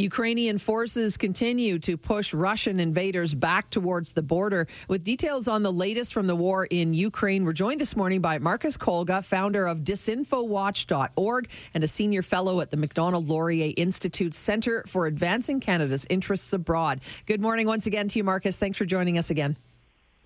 Ukrainian 0.00 0.58
forces 0.58 1.16
continue 1.16 1.76
to 1.80 1.96
push 1.96 2.32
Russian 2.32 2.78
invaders 2.78 3.34
back 3.34 3.68
towards 3.68 4.12
the 4.12 4.22
border. 4.22 4.68
With 4.86 5.02
details 5.02 5.48
on 5.48 5.64
the 5.64 5.72
latest 5.72 6.14
from 6.14 6.28
the 6.28 6.36
war 6.36 6.66
in 6.66 6.94
Ukraine, 6.94 7.44
we're 7.44 7.52
joined 7.52 7.80
this 7.80 7.96
morning 7.96 8.20
by 8.20 8.38
Marcus 8.38 8.76
Kolga, 8.76 9.24
founder 9.24 9.66
of 9.66 9.80
disinfowatch.org 9.80 11.50
and 11.74 11.82
a 11.82 11.88
senior 11.88 12.22
fellow 12.22 12.60
at 12.60 12.70
the 12.70 12.76
Macdonald 12.76 13.26
Laurier 13.26 13.74
Institute 13.76 14.34
Center 14.34 14.84
for 14.86 15.08
Advancing 15.08 15.58
Canada's 15.58 16.06
Interests 16.08 16.52
Abroad. 16.52 17.00
Good 17.26 17.40
morning 17.40 17.66
once 17.66 17.88
again 17.88 18.06
to 18.06 18.20
you, 18.20 18.22
Marcus. 18.22 18.56
Thanks 18.56 18.78
for 18.78 18.84
joining 18.84 19.18
us 19.18 19.30
again. 19.30 19.56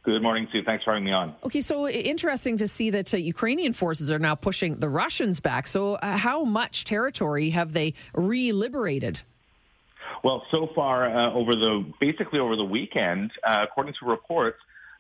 Good 0.02 0.20
morning, 0.20 0.48
Sue. 0.52 0.62
Thanks 0.62 0.84
for 0.84 0.90
having 0.90 1.04
me 1.04 1.12
on. 1.12 1.34
Okay, 1.44 1.62
so 1.62 1.88
interesting 1.88 2.58
to 2.58 2.68
see 2.68 2.90
that 2.90 3.14
uh, 3.14 3.16
Ukrainian 3.16 3.72
forces 3.72 4.10
are 4.10 4.18
now 4.18 4.34
pushing 4.34 4.74
the 4.74 4.90
Russians 4.90 5.40
back. 5.40 5.66
So, 5.66 5.94
uh, 5.94 6.18
how 6.18 6.44
much 6.44 6.84
territory 6.84 7.48
have 7.50 7.72
they 7.72 7.94
re 8.12 8.52
liberated? 8.52 9.22
Well, 10.22 10.44
so 10.50 10.68
far 10.74 11.06
uh, 11.06 11.32
over 11.32 11.52
the 11.52 11.84
basically 12.00 12.38
over 12.38 12.56
the 12.56 12.64
weekend, 12.64 13.32
uh, 13.44 13.64
according 13.68 13.94
to 14.00 14.06
reports, 14.06 14.58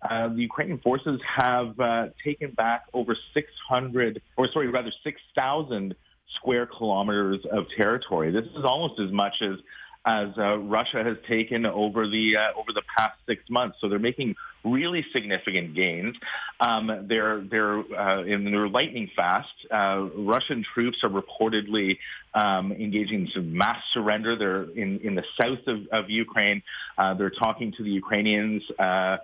uh, 0.08 0.28
the 0.28 0.42
Ukrainian 0.42 0.78
forces 0.78 1.20
have 1.24 1.78
uh, 1.78 2.08
taken 2.24 2.50
back 2.52 2.84
over 2.92 3.16
600, 3.34 4.20
or 4.36 4.48
sorry, 4.48 4.68
rather 4.68 4.92
6,000 5.04 5.94
square 6.36 6.66
kilometers 6.66 7.44
of 7.50 7.66
territory. 7.76 8.32
This 8.32 8.46
is 8.46 8.64
almost 8.64 8.98
as 9.00 9.12
much 9.12 9.42
as 9.42 9.58
as 10.04 10.28
uh, 10.36 10.58
Russia 10.58 11.04
has 11.04 11.16
taken 11.28 11.64
over 11.64 12.08
the 12.08 12.36
uh, 12.36 12.58
over 12.58 12.72
the 12.72 12.82
past 12.96 13.18
six 13.26 13.42
months. 13.48 13.78
So 13.80 13.88
they're 13.88 13.98
making 13.98 14.34
really 14.64 15.04
significant 15.12 15.74
gains. 15.74 16.16
Um, 16.60 17.06
they're 17.08 17.40
they're 17.40 17.78
uh, 17.78 18.22
in 18.22 18.44
their 18.44 18.68
lightning 18.68 19.10
fast. 19.14 19.52
Uh, 19.70 20.08
Russian 20.16 20.64
troops 20.74 20.98
are 21.04 21.10
reportedly 21.10 21.98
um, 22.34 22.72
engaging 22.72 23.26
in 23.26 23.28
some 23.32 23.56
mass 23.56 23.82
surrender. 23.92 24.36
They're 24.36 24.62
in 24.70 24.98
in 25.00 25.14
the 25.14 25.24
south 25.40 25.66
of, 25.66 25.86
of 25.92 26.10
Ukraine. 26.10 26.62
Uh, 26.98 27.14
they're 27.14 27.30
talking 27.30 27.72
to 27.72 27.82
the 27.82 27.90
Ukrainians. 27.90 28.62
Uh, 28.78 29.18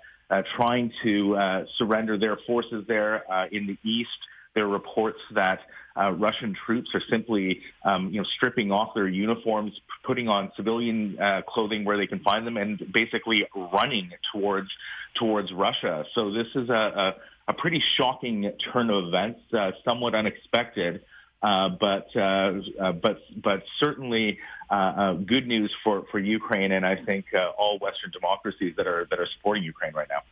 trying 0.56 0.92
to 1.02 1.64
surrender 1.78 2.18
their 2.18 2.36
forces 2.46 2.84
there 2.86 3.24
in 3.50 3.66
the 3.66 3.78
east. 3.82 4.18
There 4.58 4.66
are 4.66 4.70
reports 4.70 5.20
that 5.34 5.60
uh, 5.96 6.10
Russian 6.10 6.52
troops 6.66 6.90
are 6.92 7.02
simply, 7.08 7.60
um, 7.84 8.10
you 8.10 8.20
know, 8.20 8.26
stripping 8.36 8.72
off 8.72 8.92
their 8.92 9.06
uniforms, 9.06 9.72
putting 10.02 10.26
on 10.26 10.50
civilian 10.56 11.16
uh, 11.20 11.42
clothing 11.46 11.84
where 11.84 11.96
they 11.96 12.08
can 12.08 12.18
find 12.18 12.44
them, 12.44 12.56
and 12.56 12.82
basically 12.92 13.46
running 13.54 14.10
towards 14.32 14.68
towards 15.14 15.52
Russia. 15.52 16.04
So 16.12 16.32
this 16.32 16.48
is 16.56 16.70
a, 16.70 16.72
a, 16.74 17.52
a 17.52 17.54
pretty 17.54 17.80
shocking 17.96 18.50
turn 18.72 18.90
of 18.90 19.04
events, 19.04 19.42
uh, 19.52 19.70
somewhat 19.84 20.16
unexpected. 20.16 21.02
Uh, 21.40 21.68
but 21.68 22.08
uh, 22.16 22.54
uh, 22.80 22.90
but 22.90 23.18
but 23.40 23.62
certainly 23.78 24.40
uh, 24.72 24.74
uh, 24.74 25.12
good 25.12 25.46
news 25.46 25.72
for, 25.84 26.02
for 26.10 26.18
Ukraine 26.18 26.72
and 26.72 26.84
I 26.84 26.96
think 26.96 27.26
all 27.56 27.78
Western 27.78 28.10
democracies 28.10 28.74
that 28.76 28.88
are 28.88 29.06
that 29.08 29.20
are 29.20 29.28
supporting 29.36 29.62
Ukraine 29.62 29.94
right 29.94 30.08
now. 30.10 30.22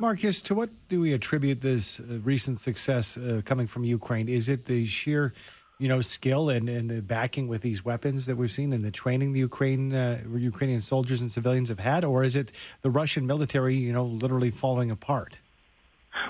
Marcus, 0.00 0.40
to 0.40 0.54
what 0.54 0.70
do 0.88 0.98
we 0.98 1.12
attribute 1.12 1.60
this 1.60 2.00
recent 2.00 2.58
success 2.58 3.18
coming 3.44 3.66
from 3.66 3.84
Ukraine? 3.84 4.30
Is 4.30 4.48
it 4.48 4.64
the 4.64 4.86
sheer 4.86 5.34
you 5.78 5.88
know 5.88 6.00
skill 6.00 6.48
and, 6.48 6.70
and 6.70 6.88
the 6.88 7.02
backing 7.02 7.48
with 7.48 7.60
these 7.60 7.84
weapons 7.84 8.24
that 8.24 8.36
we've 8.36 8.50
seen 8.50 8.72
and 8.72 8.82
the 8.82 8.90
training 8.90 9.34
the 9.34 9.40
Ukraine 9.40 9.90
Ukrainian 10.38 10.80
soldiers 10.80 11.20
and 11.20 11.30
civilians 11.30 11.68
have 11.68 11.80
had, 11.80 12.02
or 12.02 12.24
is 12.24 12.34
it 12.34 12.50
the 12.80 12.88
Russian 12.90 13.26
military 13.26 13.74
you 13.74 13.92
know 13.92 14.06
literally 14.06 14.50
falling 14.50 14.90
apart? 14.90 15.38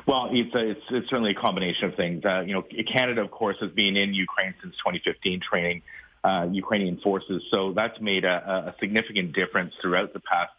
Well, 0.04 0.30
it's, 0.32 0.52
a, 0.52 0.70
it's, 0.70 0.80
it's 0.90 1.08
certainly 1.08 1.30
a 1.30 1.40
combination 1.40 1.84
of 1.84 1.94
things. 1.94 2.24
Uh, 2.24 2.40
you 2.40 2.52
know, 2.52 2.62
Canada, 2.92 3.22
of 3.22 3.30
course, 3.30 3.56
has 3.60 3.70
been 3.70 3.96
in 3.96 4.14
Ukraine 4.14 4.52
since 4.60 4.74
2015, 4.78 5.40
training 5.40 5.82
uh, 6.24 6.48
Ukrainian 6.50 6.98
forces. 6.98 7.42
So 7.50 7.72
that's 7.72 8.00
made 8.00 8.24
a, 8.24 8.74
a, 8.74 8.74
significant 8.80 9.32
difference 9.32 9.74
throughout 9.80 10.12
the 10.12 10.20
past 10.20 10.52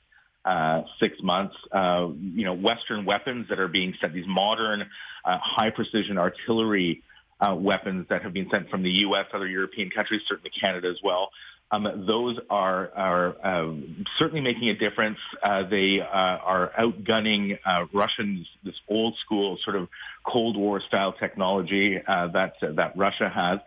uh, 0.46 0.82
six 1.02 1.18
months. 1.22 1.56
Uh, 1.72 2.10
you 2.20 2.46
know, 2.46 2.54
Western 2.54 3.06
weapons 3.06 3.48
that 3.50 3.60
are 3.60 3.68
being 3.68 3.94
sent, 4.00 4.14
these 4.14 4.28
modern, 4.28 4.90
uh, 5.26 5.38
high 5.38 5.70
precision 5.70 6.18
artillery 6.18 7.04
uh, 7.40 7.56
weapons 7.56 8.06
that 8.10 8.22
have 8.22 8.34
been 8.34 8.50
sent 8.50 8.70
from 8.70 8.84
the 8.84 8.92
U.S., 9.02 9.26
other 9.34 9.48
European 9.48 9.90
countries, 9.90 10.22
certainly 10.28 10.52
Canada 10.52 10.88
as 10.90 10.98
well. 11.04 11.32
Um, 11.74 12.06
those 12.06 12.38
are 12.50 12.92
are 12.96 13.48
um, 13.48 14.06
certainly 14.20 14.42
making 14.42 14.68
a 14.70 14.76
difference. 14.76 15.18
Uh, 15.42 15.64
they 15.64 16.02
uh, 16.02 16.06
are 16.06 16.72
outgunning 16.78 17.58
uh, 17.66 17.86
Russians, 17.94 18.46
this 18.64 18.76
old 18.90 19.16
school 19.24 19.58
sort 19.64 19.78
of 19.78 19.88
Cold 20.26 20.58
War 20.58 20.82
style 20.82 21.14
technology 21.14 21.98
uh, 22.06 22.28
that 22.28 22.56
that 22.62 22.98
Russia 22.98 23.30
has. 23.30 23.60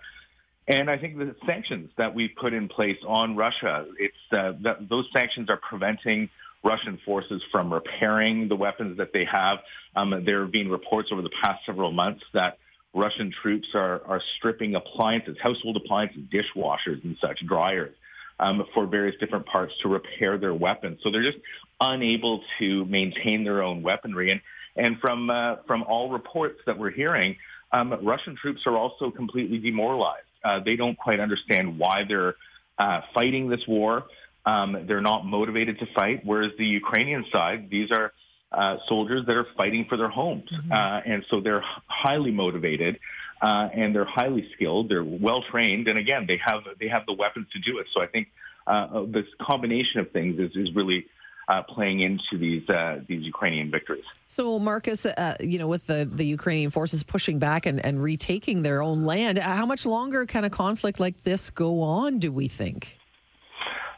And 0.66 0.90
I 0.90 0.99
think 0.99 1.19
the 1.19 1.35
sanctions 1.47 1.90
that 1.97 2.14
we've 2.14 2.35
put 2.37 2.52
in 2.52 2.69
place 2.69 2.99
on 3.07 3.37
Russia, 3.37 3.87
it's 3.99 4.16
uh, 4.33 4.52
that 4.62 4.88
those 4.88 5.07
sanctions 5.12 5.49
are 5.49 5.59
preventing 5.59 6.28
Russian 6.64 6.99
forces 7.04 7.42
from 7.52 7.73
repairing 7.73 8.49
the 8.49 8.56
weapons 8.56 8.97
that 8.97 9.12
they 9.12 9.26
have. 9.26 9.59
Um, 9.94 10.25
there 10.25 10.40
have 10.40 10.50
been 10.50 10.71
reports 10.71 11.11
over 11.12 11.23
the 11.23 11.30
past 11.42 11.64
several 11.66 11.92
months 11.92 12.25
that 12.33 12.59
Russian 12.94 13.33
troops 13.42 13.68
are, 13.75 14.02
are 14.06 14.23
stripping 14.37 14.75
appliances, 14.75 15.37
household 15.42 15.76
appliances, 15.76 16.23
dishwashers 16.33 17.02
and 17.04 17.16
such, 17.21 17.44
dryers, 17.47 17.94
um, 18.40 18.64
for 18.73 18.87
various 18.87 19.16
different 19.21 19.47
parts 19.47 19.75
to 19.83 19.88
repair 19.88 20.38
their 20.38 20.54
weapons. 20.54 21.00
So 21.02 21.11
they're 21.11 21.23
just 21.23 21.38
unable 21.80 22.42
to 22.59 22.85
maintain 22.87 23.44
their 23.44 23.62
own 23.62 23.83
weaponry. 23.83 24.30
And, 24.30 24.40
and 24.76 24.99
from, 25.00 25.28
uh, 25.28 25.56
from 25.66 25.83
all 25.83 26.11
reports 26.11 26.61
that 26.66 26.78
we're 26.78 26.90
hearing, 26.90 27.37
um, 27.73 27.99
Russian 28.02 28.37
troops 28.37 28.62
are 28.66 28.76
also 28.76 29.11
completely 29.11 29.59
demoralized. 29.59 30.26
Uh, 30.44 30.61
they 30.61 30.76
don't 30.76 30.97
quite 30.97 31.21
understand 31.21 31.78
why 31.78 32.04
they're 32.09 32.37
uh, 32.78 33.00
fighting 33.12 33.49
this 33.49 33.66
war. 33.66 34.04
Um, 34.47 34.85
they're 34.87 35.01
not 35.01 35.25
motivated 35.25 35.79
to 35.79 35.87
fight, 35.95 36.21
whereas 36.25 36.53
the 36.59 36.67
Ukrainian 36.67 37.25
side, 37.33 37.71
these 37.71 37.91
are 37.91 38.13
uh, 38.53 38.77
soldiers 38.87 39.25
that 39.27 39.37
are 39.37 39.47
fighting 39.57 39.87
for 39.89 39.97
their 39.97 40.09
homes. 40.09 40.51
Mm-hmm. 40.51 40.71
Uh, 40.71 41.01
and 41.07 41.25
so 41.31 41.41
they're 41.41 41.65
highly 41.87 42.31
motivated 42.31 43.01
uh, 43.43 43.69
and 43.73 43.95
they're 43.95 44.05
highly 44.05 44.49
skilled. 44.55 44.89
They're 44.89 45.03
well 45.03 45.43
trained. 45.43 45.89
And 45.89 45.99
again, 45.99 46.27
they 46.27 46.39
have, 46.45 46.63
they 46.79 46.89
have 46.89 47.07
the 47.07 47.15
weapons 47.15 47.47
to 47.53 47.59
do 47.59 47.79
it. 47.79 47.87
So 47.93 48.03
I 48.03 48.07
think 48.07 48.29
uh, 48.67 49.05
this 49.07 49.27
combination 49.41 50.01
of 50.01 50.11
things 50.13 50.39
is, 50.39 50.55
is 50.57 50.75
really 50.75 51.07
uh, 51.49 51.63
playing 51.63 52.01
into 52.01 52.39
these 52.39 52.67
uh, 52.71 53.01
these 53.07 53.23
Ukrainian 53.23 53.71
victories. 53.71 54.05
So, 54.29 54.59
Marcus, 54.59 55.05
uh, 55.05 55.37
you 55.41 55.59
know, 55.59 55.69
with 55.69 55.87
the, 55.87 56.09
the 56.11 56.25
Ukrainian 56.25 56.71
forces 56.71 57.03
pushing 57.03 57.39
back 57.39 57.67
and, 57.67 57.85
and 57.85 58.03
retaking 58.03 58.63
their 58.63 58.83
own 58.83 59.05
land, 59.05 59.37
how 59.39 59.67
much 59.67 59.85
longer 59.85 60.25
can 60.25 60.45
a 60.45 60.51
conflict 60.51 61.01
like 61.01 61.23
this 61.23 61.51
go 61.51 61.83
on? 61.83 62.19
Do 62.19 62.33
we 62.33 62.49
think? 62.49 62.99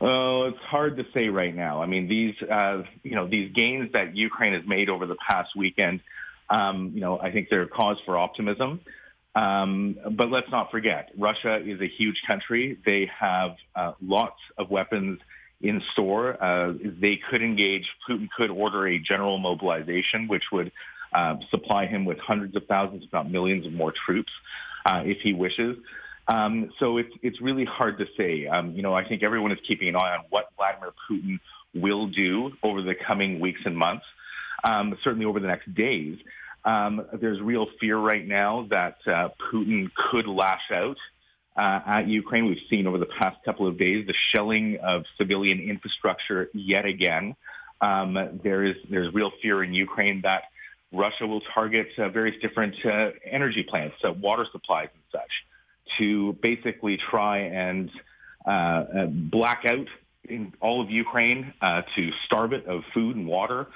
Oh, 0.00 0.44
it's 0.44 0.64
hard 0.64 0.98
to 0.98 1.06
say 1.14 1.28
right 1.28 1.54
now. 1.54 1.82
I 1.82 1.86
mean, 1.86 2.08
these 2.08 2.34
uh, 2.42 2.82
you 3.02 3.14
know 3.14 3.26
these 3.26 3.52
gains 3.52 3.92
that 3.92 4.16
Ukraine 4.16 4.52
has 4.52 4.66
made 4.66 4.90
over 4.90 5.06
the 5.06 5.16
past 5.16 5.56
weekend, 5.56 6.00
um, 6.50 6.92
you 6.94 7.00
know, 7.00 7.18
I 7.18 7.32
think 7.32 7.48
they're 7.50 7.66
cause 7.66 7.98
for 8.04 8.16
optimism. 8.18 8.80
Um, 9.34 9.98
but 10.12 10.30
let's 10.30 10.50
not 10.50 10.70
forget, 10.70 11.10
Russia 11.16 11.56
is 11.56 11.80
a 11.80 11.88
huge 11.88 12.22
country. 12.26 12.78
They 12.86 13.10
have 13.18 13.56
uh, 13.74 13.92
lots 14.00 14.40
of 14.56 14.70
weapons 14.70 15.20
in 15.60 15.82
store. 15.92 16.42
Uh, 16.42 16.72
they 16.82 17.16
could 17.16 17.42
engage. 17.42 17.86
Putin 18.08 18.28
could 18.34 18.50
order 18.50 18.86
a 18.86 18.98
general 18.98 19.38
mobilization, 19.38 20.26
which 20.28 20.44
would 20.52 20.72
uh, 21.12 21.36
supply 21.50 21.86
him 21.86 22.04
with 22.04 22.18
hundreds 22.18 22.56
of 22.56 22.66
thousands, 22.66 23.04
if 23.04 23.12
not 23.12 23.30
millions, 23.30 23.66
of 23.66 23.72
more 23.72 23.92
troops 23.92 24.32
uh, 24.86 25.02
if 25.04 25.20
he 25.20 25.32
wishes. 25.32 25.76
Um, 26.28 26.72
so 26.78 26.96
it's 26.96 27.14
it's 27.22 27.40
really 27.40 27.64
hard 27.64 27.98
to 27.98 28.06
say. 28.16 28.46
Um, 28.46 28.72
you 28.72 28.82
know, 28.82 28.94
I 28.94 29.06
think 29.06 29.22
everyone 29.22 29.52
is 29.52 29.58
keeping 29.66 29.88
an 29.88 29.96
eye 29.96 30.16
on 30.16 30.24
what 30.30 30.48
Vladimir 30.56 30.92
Putin 31.08 31.38
will 31.74 32.08
do 32.08 32.52
over 32.62 32.82
the 32.82 32.94
coming 32.94 33.38
weeks 33.38 33.60
and 33.64 33.76
months. 33.76 34.04
Um, 34.64 34.98
certainly 35.02 35.26
over 35.26 35.38
the 35.38 35.46
next 35.46 35.72
days. 35.74 36.18
Um, 36.64 37.06
there's 37.12 37.40
real 37.40 37.68
fear 37.78 37.96
right 37.96 38.26
now 38.26 38.66
that 38.70 38.96
uh, 39.06 39.28
Putin 39.52 39.88
could 39.94 40.26
lash 40.26 40.72
out 40.72 40.96
uh, 41.56 41.80
at 41.86 42.08
Ukraine. 42.08 42.46
We've 42.46 42.66
seen 42.68 42.88
over 42.88 42.98
the 42.98 43.06
past 43.06 43.36
couple 43.44 43.68
of 43.68 43.78
days 43.78 44.06
the 44.06 44.14
shelling 44.32 44.78
of 44.82 45.04
civilian 45.16 45.60
infrastructure 45.60 46.50
yet 46.52 46.84
again. 46.84 47.36
Um, 47.80 48.40
there 48.42 48.64
is 48.64 48.76
there's 48.90 49.12
real 49.14 49.30
fear 49.40 49.62
in 49.62 49.74
Ukraine 49.74 50.22
that 50.22 50.44
Russia 50.92 51.26
will 51.26 51.42
target 51.54 51.88
uh, 51.98 52.08
various 52.08 52.40
different 52.40 52.74
uh, 52.84 53.10
energy 53.30 53.62
plants, 53.62 53.96
uh, 54.02 54.12
water 54.12 54.46
supplies 54.50 54.88
and 54.92 55.02
such 55.12 55.30
to 55.98 56.34
basically 56.42 56.96
try 56.96 57.38
and 57.38 57.90
uh, 58.46 58.50
uh, 58.50 59.06
black 59.06 59.64
out 59.68 59.88
in 60.28 60.52
all 60.60 60.80
of 60.80 60.90
Ukraine 60.90 61.52
uh, 61.60 61.82
to 61.94 62.10
starve 62.24 62.52
it 62.52 62.66
of 62.66 62.82
food 62.94 63.16
and 63.16 63.26
water. 63.26 63.66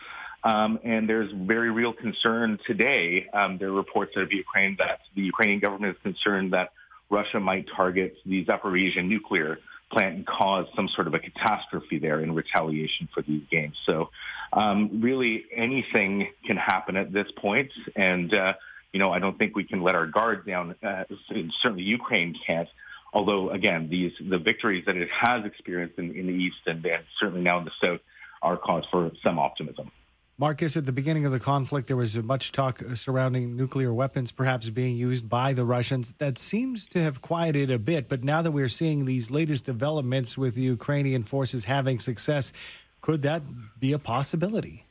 Um, 0.42 0.78
and 0.84 1.08
there's 1.08 1.30
very 1.32 1.70
real 1.70 1.92
concern 1.92 2.58
today. 2.66 3.28
Um, 3.32 3.58
there 3.58 3.68
are 3.68 3.72
reports 3.72 4.12
out 4.16 4.22
of 4.22 4.32
Ukraine 4.32 4.76
that 4.78 5.00
the 5.14 5.22
Ukrainian 5.22 5.60
government 5.60 5.96
is 5.96 6.02
concerned 6.02 6.52
that 6.52 6.72
Russia 7.10 7.40
might 7.40 7.66
target 7.74 8.16
the 8.24 8.44
Zaporizhia 8.46 9.04
nuclear 9.04 9.58
plant 9.92 10.14
and 10.16 10.26
cause 10.26 10.66
some 10.76 10.88
sort 10.88 11.08
of 11.08 11.14
a 11.14 11.18
catastrophe 11.18 11.98
there 11.98 12.20
in 12.20 12.34
retaliation 12.34 13.08
for 13.12 13.22
these 13.22 13.42
games. 13.50 13.76
So 13.84 14.10
um, 14.52 15.00
really 15.02 15.44
anything 15.54 16.28
can 16.46 16.56
happen 16.56 16.96
at 16.96 17.12
this 17.12 17.26
point. 17.36 17.70
And 17.96 18.32
uh, 18.32 18.54
you 18.92 18.98
know, 18.98 19.12
I 19.12 19.18
don't 19.18 19.38
think 19.38 19.56
we 19.56 19.64
can 19.64 19.82
let 19.82 19.94
our 19.94 20.06
guard 20.06 20.46
down. 20.46 20.74
Uh, 20.82 21.04
certainly, 21.62 21.82
Ukraine 21.82 22.34
can't. 22.46 22.68
Although, 23.12 23.50
again, 23.50 23.88
these 23.88 24.12
the 24.20 24.38
victories 24.38 24.84
that 24.86 24.96
it 24.96 25.10
has 25.10 25.44
experienced 25.44 25.98
in, 25.98 26.14
in 26.14 26.26
the 26.26 26.32
east 26.32 26.58
and, 26.66 26.84
and 26.86 27.04
certainly 27.18 27.42
now 27.42 27.58
in 27.58 27.64
the 27.64 27.72
south 27.80 28.00
are 28.42 28.56
cause 28.56 28.84
for 28.90 29.10
some 29.22 29.38
optimism. 29.38 29.90
Marcus, 30.38 30.74
at 30.74 30.86
the 30.86 30.92
beginning 30.92 31.26
of 31.26 31.32
the 31.32 31.40
conflict, 31.40 31.86
there 31.86 31.98
was 31.98 32.16
much 32.16 32.50
talk 32.50 32.80
surrounding 32.94 33.56
nuclear 33.56 33.92
weapons 33.92 34.32
perhaps 34.32 34.70
being 34.70 34.96
used 34.96 35.28
by 35.28 35.52
the 35.52 35.66
Russians. 35.66 36.14
That 36.16 36.38
seems 36.38 36.88
to 36.88 37.02
have 37.02 37.20
quieted 37.20 37.70
a 37.70 37.78
bit, 37.78 38.08
but 38.08 38.24
now 38.24 38.40
that 38.40 38.52
we're 38.52 38.70
seeing 38.70 39.04
these 39.04 39.30
latest 39.30 39.66
developments 39.66 40.38
with 40.38 40.54
the 40.54 40.62
Ukrainian 40.62 41.24
forces 41.24 41.64
having 41.64 41.98
success, 41.98 42.52
could 43.02 43.20
that 43.20 43.42
be 43.78 43.92
a 43.92 43.98
possibility? 43.98 44.86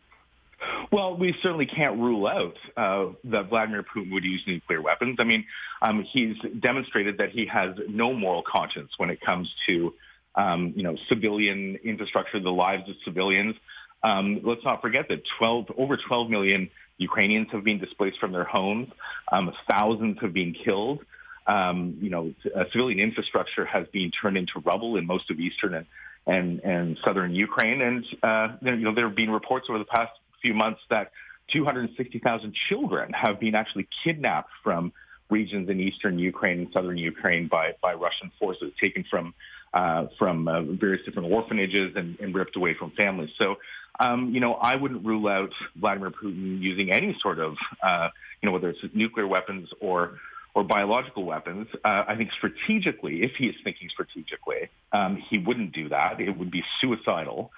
Well, 0.91 1.15
we 1.15 1.35
certainly 1.41 1.65
can't 1.65 1.99
rule 1.99 2.27
out 2.27 2.57
uh, 2.75 3.13
that 3.25 3.49
Vladimir 3.49 3.83
Putin 3.83 4.11
would 4.11 4.23
use 4.23 4.41
nuclear 4.47 4.81
weapons. 4.81 5.17
I 5.19 5.23
mean, 5.23 5.45
um, 5.81 6.03
he's 6.03 6.35
demonstrated 6.59 7.19
that 7.19 7.29
he 7.29 7.45
has 7.45 7.75
no 7.87 8.13
moral 8.13 8.43
conscience 8.43 8.91
when 8.97 9.09
it 9.09 9.21
comes 9.21 9.53
to, 9.67 9.93
um, 10.35 10.73
you 10.75 10.83
know, 10.83 10.97
civilian 11.07 11.77
infrastructure, 11.83 12.39
the 12.39 12.51
lives 12.51 12.89
of 12.89 12.95
civilians. 13.05 13.55
Um, 14.03 14.41
let's 14.43 14.63
not 14.63 14.81
forget 14.81 15.09
that 15.09 15.23
12, 15.37 15.73
over 15.77 15.97
12 15.97 16.29
million 16.29 16.69
Ukrainians 16.97 17.47
have 17.51 17.63
been 17.63 17.79
displaced 17.79 18.19
from 18.19 18.31
their 18.31 18.43
homes. 18.43 18.89
Um, 19.31 19.53
thousands 19.69 20.17
have 20.21 20.33
been 20.33 20.53
killed. 20.53 21.05
Um, 21.47 21.97
you 22.01 22.09
know, 22.09 22.33
uh, 22.55 22.65
civilian 22.71 22.99
infrastructure 22.99 23.65
has 23.65 23.87
been 23.87 24.11
turned 24.11 24.37
into 24.37 24.59
rubble 24.59 24.97
in 24.97 25.05
most 25.05 25.31
of 25.31 25.39
eastern 25.39 25.73
and 25.73 25.85
and, 26.27 26.59
and 26.59 26.99
southern 27.03 27.33
Ukraine. 27.33 27.81
And 27.81 28.05
uh, 28.21 28.49
you 28.61 28.75
know, 28.77 28.93
there 28.93 29.07
have 29.07 29.15
been 29.15 29.31
reports 29.31 29.67
over 29.69 29.79
the 29.79 29.85
past 29.85 30.11
few 30.41 30.53
months 30.53 30.81
that 30.89 31.11
260,000 31.51 32.53
children 32.53 33.13
have 33.13 33.39
been 33.39 33.55
actually 33.55 33.87
kidnapped 34.03 34.51
from 34.63 34.93
regions 35.29 35.69
in 35.69 35.79
eastern 35.79 36.19
Ukraine 36.19 36.59
and 36.59 36.73
southern 36.73 36.97
Ukraine 36.97 37.47
by, 37.47 37.73
by 37.81 37.93
Russian 37.93 38.31
forces, 38.39 38.71
taken 38.79 39.03
from 39.09 39.33
uh, 39.71 40.07
from 40.17 40.47
uh, 40.47 40.63
various 40.63 41.05
different 41.05 41.31
orphanages 41.31 41.95
and, 41.95 42.19
and, 42.19 42.33
ripped 42.33 42.55
away 42.55 42.73
from 42.73 42.89
families. 42.89 43.29
So, 43.37 43.57
um, 43.99 44.33
you 44.33 44.39
know, 44.39 44.55
I 44.55 44.75
wouldn't 44.75 45.05
rule 45.05 45.27
out 45.27 45.53
Vladimir 45.75 46.09
Putin 46.09 46.59
using 46.59 46.91
any 46.91 47.15
sort 47.21 47.37
of, 47.37 47.55
uh, 47.83 48.09
you 48.41 48.47
know, 48.47 48.53
whether 48.53 48.69
it's 48.69 48.79
nuclear 48.95 49.27
weapons 49.27 49.69
or 49.79 50.17
or 50.55 50.63
biological 50.63 51.23
weapons. 51.23 51.67
Uh, 51.85 52.03
I 52.07 52.15
think 52.15 52.31
strategically, 52.31 53.21
if 53.21 53.35
he 53.35 53.45
is 53.45 53.55
thinking 53.63 53.89
strategically, 53.89 54.69
um, 54.91 55.17
he 55.17 55.37
wouldn't 55.37 55.71
do 55.71 55.89
that. 55.89 56.19
It 56.19 56.35
would 56.35 56.49
be 56.49 56.63
suicidal 56.81 57.51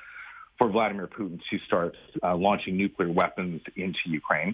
for 0.62 0.70
Vladimir 0.70 1.08
Putin 1.08 1.42
to 1.50 1.58
start 1.66 1.98
uh, 2.22 2.36
launching 2.36 2.78
nuclear 2.78 3.12
weapons 3.12 3.64
into 3.76 3.98
Ukraine. 4.06 4.54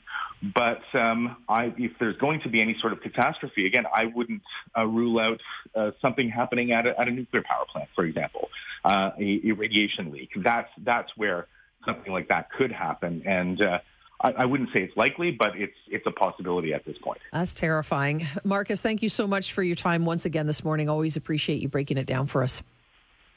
But 0.55 0.79
um, 0.93 1.35
I, 1.49 1.73
if 1.77 1.91
there's 1.99 2.15
going 2.15 2.39
to 2.43 2.49
be 2.49 2.61
any 2.61 2.77
sort 2.79 2.93
of 2.93 3.01
catastrophe, 3.01 3.65
again, 3.65 3.83
I 3.93 4.05
wouldn't 4.05 4.41
uh, 4.77 4.85
rule 4.85 5.19
out 5.19 5.41
uh, 5.75 5.91
something 6.01 6.29
happening 6.29 6.71
at 6.71 6.87
a, 6.87 6.97
at 6.97 7.09
a, 7.09 7.11
nuclear 7.11 7.43
power 7.43 7.65
plant, 7.69 7.89
for 7.93 8.05
example, 8.05 8.47
uh, 8.85 9.11
a, 9.19 9.41
a, 9.49 9.51
radiation 9.51 10.13
leak. 10.13 10.29
That's 10.37 10.69
that's 10.85 11.11
where 11.17 11.47
something 11.85 12.13
like 12.13 12.29
that 12.29 12.51
could 12.51 12.71
happen, 12.71 13.23
and. 13.25 13.61
Uh, 13.61 13.79
I, 14.19 14.31
I 14.31 14.45
wouldn't 14.45 14.73
say 14.73 14.81
it's 14.81 14.97
likely, 14.97 15.29
but 15.29 15.55
it's 15.55 15.77
it's 15.85 16.07
a 16.07 16.11
possibility 16.11 16.73
at 16.73 16.83
this 16.85 16.97
point. 16.97 17.19
That's 17.31 17.53
terrifying. 17.53 18.25
Marcus, 18.43 18.81
thank 18.81 19.03
you 19.03 19.09
so 19.09 19.27
much 19.27 19.53
for 19.53 19.61
your 19.61 19.75
time 19.75 20.05
once 20.05 20.25
again 20.25 20.47
this 20.47 20.63
morning. 20.63 20.89
Always 20.89 21.17
appreciate 21.17 21.61
you 21.61 21.69
breaking 21.69 21.99
it 21.99 22.07
down 22.07 22.25
for 22.25 22.41
us. 22.41 22.63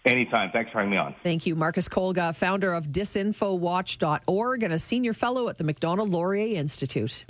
Anytime. 0.06 0.50
Thanks 0.50 0.70
for 0.70 0.78
having 0.78 0.90
me 0.90 0.96
on. 0.96 1.14
Thank 1.22 1.46
you. 1.46 1.54
Marcus 1.54 1.88
Kolga, 1.88 2.34
founder 2.34 2.72
of 2.72 2.88
disinfowatch.org 2.88 4.62
and 4.62 4.72
a 4.72 4.78
senior 4.78 5.12
fellow 5.12 5.48
at 5.48 5.58
the 5.58 5.64
Macdonald 5.64 6.08
Laurier 6.08 6.58
Institute. 6.58 7.24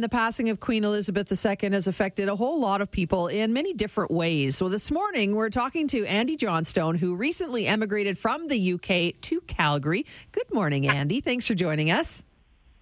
The 0.00 0.08
passing 0.10 0.50
of 0.50 0.60
Queen 0.60 0.84
Elizabeth 0.84 1.32
II 1.32 1.70
has 1.70 1.86
affected 1.86 2.28
a 2.28 2.36
whole 2.36 2.60
lot 2.60 2.82
of 2.82 2.90
people 2.90 3.28
in 3.28 3.54
many 3.54 3.72
different 3.72 4.10
ways. 4.10 4.56
So, 4.56 4.68
this 4.68 4.90
morning 4.90 5.34
we're 5.34 5.48
talking 5.48 5.88
to 5.88 6.04
Andy 6.04 6.36
Johnstone, 6.36 6.96
who 6.96 7.16
recently 7.16 7.66
emigrated 7.66 8.18
from 8.18 8.48
the 8.48 8.74
UK 8.74 9.18
to 9.22 9.40
Calgary. 9.46 10.04
Good 10.32 10.52
morning, 10.52 10.88
Andy. 10.88 11.22
Thanks 11.22 11.46
for 11.46 11.54
joining 11.54 11.90
us. 11.90 12.22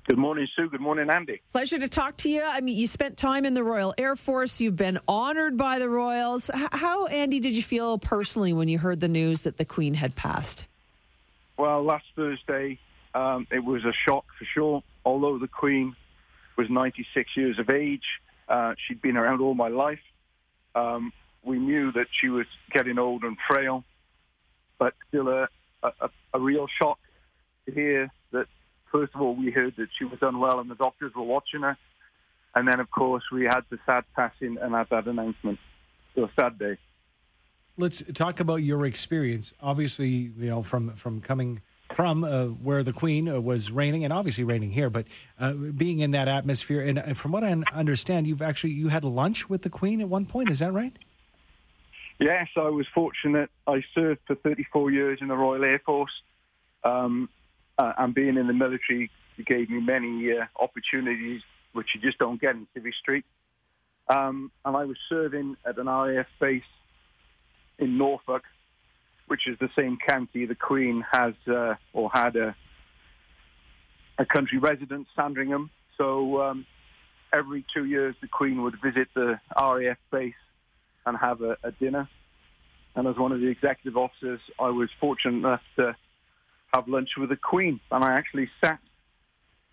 Good 0.05 0.19
morning, 0.19 0.49
Sue. 0.57 0.69
Good 0.69 0.81
morning, 0.81 1.09
Andy. 1.11 1.41
Pleasure 1.53 1.79
to 1.79 1.89
talk 1.89 2.17
to 2.19 2.29
you. 2.29 2.43
I 2.43 2.61
mean, 2.61 2.77
you 2.77 2.89
spent 2.89 3.17
time 3.17 3.47
in 3.47 3.55
the 3.55 3.63
Royal 3.63 3.95
Air 3.97 4.17
Force. 4.17 4.61
You've 4.61 4.75
been 4.75 4.99
honored 5.07 5.57
by 5.57 5.79
the 5.79 5.89
Royals. 5.89 6.51
How, 6.53 7.07
Andy, 7.07 7.39
did 7.39 7.55
you 7.55 7.63
feel 7.63 7.99
personally 7.99 8.53
when 8.53 8.67
you 8.67 8.79
heard 8.79 8.99
the 8.99 9.09
news 9.09 9.45
that 9.45 9.59
the 9.59 9.65
Queen 9.65 9.95
had 9.95 10.17
passed? 10.17 10.67
Well, 11.57 11.85
last 11.85 12.07
Thursday, 12.17 12.81
um, 13.15 13.47
it 13.53 13.61
was 13.61 13.85
a 13.85 13.93
shock 13.93 14.25
for 14.37 14.45
sure. 14.45 14.83
Although 15.05 15.39
the 15.39 15.47
Queen 15.47 15.95
was 16.57 16.69
96 16.69 17.37
years 17.37 17.61
of 17.61 17.71
age, 17.71 18.05
uh, 18.49 18.75
she'd 18.87 19.01
been 19.01 19.17
around 19.17 19.41
all 19.41 19.55
my 19.55 19.69
life. 19.69 20.03
Um, 20.75 21.13
we 21.45 21.61
knew 21.61 21.93
that 21.93 22.09
she 22.11 22.29
was 22.29 22.47
getting 22.73 22.99
old 22.99 23.23
and 23.23 23.37
frail, 23.49 23.85
but 24.79 24.95
still 25.09 25.29
a, 25.29 25.49
a, 25.85 26.11
a 26.35 26.41
real 26.41 26.67
shock 26.67 26.99
to 27.67 27.73
hear 27.73 28.11
that 28.33 28.49
first 28.93 29.15
of 29.15 29.21
all, 29.21 29.35
we 29.35 29.51
heard 29.51 29.75
that 29.79 29.89
she 29.99 30.05
was 30.05 30.19
unwell 30.23 30.61
and 30.61 30.71
the 30.71 30.77
doctors 30.77 31.13
were 31.17 31.23
watching 31.23 31.63
her. 31.63 31.77
And 32.55 32.69
then, 32.69 32.79
of 32.79 32.91
course, 32.91 33.25
we 33.33 33.45
had 33.45 33.63
the 33.71 33.79
sad 33.87 34.05
passing 34.15 34.59
and 34.61 34.75
had 34.75 34.89
that 34.91 35.07
announcement. 35.07 35.59
So 36.15 36.25
a 36.25 36.31
sad 36.39 36.59
day. 36.59 36.77
Let's 37.79 38.03
talk 38.13 38.39
about 38.39 38.57
your 38.57 38.85
experience. 38.85 39.55
Obviously, 39.63 40.09
you 40.09 40.51
know, 40.51 40.63
from 40.63 40.95
from 40.95 41.23
coming 41.23 41.63
from 41.95 42.23
uh, 42.23 42.47
where 42.47 42.83
the 42.83 42.93
Queen 42.93 43.29
uh, 43.29 43.41
was 43.41 43.71
reigning, 43.71 44.05
and 44.05 44.13
obviously 44.13 44.45
reigning 44.45 44.71
here, 44.71 44.91
but 44.91 45.07
uh, 45.41 45.55
being 45.55 46.01
in 46.01 46.11
that 46.11 46.29
atmosphere. 46.29 46.83
And 46.83 46.99
uh, 46.99 47.15
from 47.15 47.33
what 47.33 47.45
I 47.45 47.57
understand, 47.73 48.27
you've 48.27 48.43
actually 48.43 48.73
you 48.73 48.89
had 48.89 49.05
lunch 49.05 49.49
with 49.49 49.63
the 49.63 49.71
Queen 49.71 50.03
at 50.03 50.09
one 50.09 50.27
point. 50.27 50.51
Is 50.51 50.59
that 50.59 50.73
right? 50.73 50.93
Yes, 52.19 52.49
I 52.57 52.69
was 52.69 52.87
fortunate. 52.95 53.51
I 53.67 53.83
served 53.95 54.21
for 54.27 54.35
34 54.37 54.91
years 54.91 55.19
in 55.23 55.29
the 55.29 55.37
Royal 55.37 55.65
Air 55.65 55.81
Force. 55.85 56.13
Um, 56.85 57.29
uh, 57.79 57.93
and 57.99 58.14
being 58.14 58.37
in 58.37 58.47
the 58.47 58.52
military 58.52 59.11
gave 59.45 59.71
me 59.71 59.81
many 59.81 60.33
uh, 60.33 60.45
opportunities 60.61 61.43
which 61.73 61.88
you 61.95 62.00
just 62.00 62.19
don't 62.19 62.41
get 62.41 62.55
in 62.55 62.67
Civvy 62.76 62.93
Street. 62.95 63.25
Um, 64.14 64.50
and 64.64 64.76
I 64.76 64.85
was 64.85 64.97
serving 65.09 65.57
at 65.64 65.79
an 65.79 65.87
RAF 65.87 66.26
base 66.41 66.62
in 67.79 67.97
Norfolk, 67.97 68.43
which 69.26 69.47
is 69.47 69.59
the 69.59 69.71
same 69.76 69.97
county 69.97 70.45
the 70.45 70.55
Queen 70.55 71.05
has 71.11 71.35
uh, 71.49 71.75
or 71.93 72.11
had 72.12 72.37
a, 72.37 72.55
a 74.19 74.26
country 74.26 74.59
residence, 74.59 75.09
Sandringham. 75.17 75.71
So 75.97 76.43
um, 76.43 76.67
every 77.33 77.64
two 77.73 77.85
years, 77.85 78.14
the 78.21 78.29
Queen 78.29 78.62
would 78.62 78.81
visit 78.83 79.09
the 79.14 79.41
RAF 79.57 79.99
base 80.11 80.35
and 81.07 81.16
have 81.16 81.40
a, 81.40 81.57
a 81.62 81.73
dinner. 81.73 82.09
And 82.94 83.09
as 83.09 83.16
one 83.16 83.33
of 83.33 83.40
the 83.40 83.47
executive 83.47 83.97
officers, 83.97 84.40
I 84.59 84.68
was 84.68 84.90
fortunate 85.01 85.38
enough 85.38 85.62
to 85.77 85.97
have 86.75 86.89
lunch 86.89 87.11
with 87.17 87.31
the 87.31 87.37
Queen. 87.37 87.81
And 87.91 88.05
I 88.05 88.13
actually 88.13 88.51
sat 88.63 88.79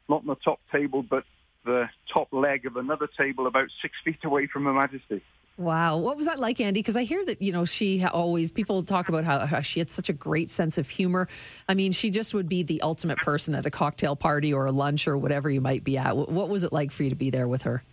not 0.08 0.22
on 0.22 0.28
the 0.28 0.36
top 0.36 0.60
table, 0.72 1.04
but 1.04 1.24
the 1.66 1.90
top 2.12 2.30
leg 2.32 2.66
of 2.66 2.78
another 2.78 3.08
table 3.08 3.48
about 3.48 3.70
six 3.82 3.96
feet 4.04 4.24
away 4.24 4.48
from 4.48 4.66
Her 4.66 4.74
Majesty. 4.74 5.22
Wow. 5.58 5.98
What 5.98 6.16
was 6.16 6.26
that 6.26 6.40
like, 6.40 6.62
Andy? 6.62 6.80
Because 6.80 6.96
I 6.96 7.04
hear 7.04 7.26
that, 7.26 7.42
you 7.42 7.52
know, 7.52 7.66
she 7.66 8.02
always, 8.06 8.50
people 8.50 8.82
talk 8.82 9.10
about 9.10 9.26
how, 9.26 9.46
how, 9.46 9.60
she 9.60 9.82
had 9.82 9.90
such 9.90 10.08
a 10.08 10.14
great 10.14 10.50
sense 10.50 10.78
of 10.78 10.88
humor. 10.88 11.28
I 11.68 11.74
mean, 11.74 11.92
she 11.92 12.12
just 12.12 12.34
would 12.34 12.48
be 12.48 12.64
the 12.64 12.82
ultimate 12.82 13.18
person 13.18 13.54
at 13.54 13.66
a 13.66 13.70
cocktail 13.70 14.16
party 14.16 14.54
or 14.54 14.68
a 14.68 14.72
lunch 14.72 15.06
or 15.06 15.18
whatever 15.18 15.50
you 15.50 15.60
might 15.60 15.84
be 15.84 15.98
at. 15.98 16.16
What 16.16 16.48
was 16.48 16.64
it 16.64 16.72
like 16.72 16.92
for 16.92 17.04
you 17.04 17.10
to 17.10 17.16
be 17.18 17.30
there 17.30 17.46
with 17.46 17.64
her? 17.64 17.84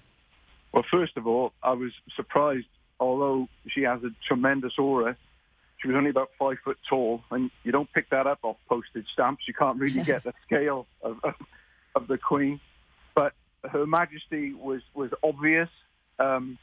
Well, 0.73 0.85
first 0.89 1.17
of 1.17 1.27
all, 1.27 1.55
I 1.61 1.73
was 1.73 1.91
surprised, 2.15 2.69
although 3.01 3.49
she 3.67 3.83
has 3.83 4.01
a 4.05 4.11
tremendous 4.29 4.79
aura, 4.79 5.17
she 5.87 5.93
was 5.93 5.99
only 5.99 6.11
about 6.11 6.31
five 6.37 6.57
foot 6.65 6.79
tall, 6.89 7.23
and 7.31 7.49
you 7.63 7.71
don't 7.71 7.91
pick 7.93 8.11
that 8.11 8.27
up 8.27 8.41
off 8.43 8.57
postage 8.69 9.07
stamps. 9.13 9.45
You 9.47 9.55
can't 9.55 9.79
really 9.79 10.03
get 10.03 10.25
the 10.25 10.35
scale 10.47 10.85
of, 11.01 11.19
of, 11.23 11.35
of 11.95 12.09
the 12.09 12.19
Queen. 12.19 12.61
But 13.15 13.35
Her 13.71 13.87
Majesty 13.87 14.53
was 14.53 14.83
was 14.95 15.11
obvious, 15.23 15.69
um, 16.19 16.59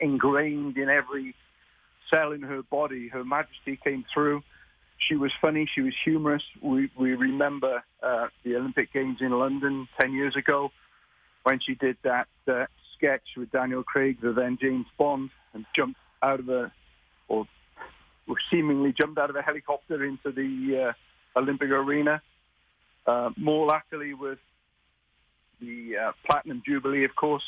ingrained 0.00 0.76
in 0.76 0.88
every 0.88 1.36
cell 2.12 2.32
in 2.32 2.42
her 2.42 2.62
body. 2.62 3.06
Her 3.06 3.22
Majesty 3.22 3.78
came 3.82 4.04
through. 4.12 4.42
She 4.98 5.14
was 5.14 5.30
funny. 5.40 5.70
She 5.72 5.80
was 5.80 5.94
humorous. 6.04 6.42
We 6.60 6.90
we 6.96 7.14
remember 7.14 7.84
uh, 8.02 8.26
the 8.42 8.56
Olympic 8.56 8.92
Games 8.92 9.18
in 9.20 9.30
London 9.30 9.86
ten 10.00 10.12
years 10.14 10.34
ago 10.34 10.72
when 11.44 11.60
she 11.60 11.76
did 11.76 11.96
that 12.02 12.26
uh, 12.48 12.66
sketch 12.96 13.36
with 13.36 13.52
Daniel 13.52 13.84
Craig, 13.84 14.18
the 14.20 14.32
then 14.32 14.58
James 14.60 14.86
Bond, 14.98 15.30
and 15.54 15.64
jumped 15.76 16.00
out 16.22 16.40
of 16.40 16.48
a 16.48 16.72
or 17.28 17.46
seemingly 18.50 18.92
jumped 18.92 19.18
out 19.18 19.30
of 19.30 19.36
a 19.36 19.42
helicopter 19.42 20.04
into 20.04 20.32
the 20.32 20.88
uh, 20.88 21.38
Olympic 21.38 21.70
arena. 21.70 22.22
Uh, 23.06 23.30
more 23.36 23.66
latterly 23.66 24.14
with 24.14 24.38
the 25.60 25.96
uh, 25.96 26.12
Platinum 26.24 26.62
Jubilee, 26.64 27.04
of 27.04 27.14
course. 27.16 27.42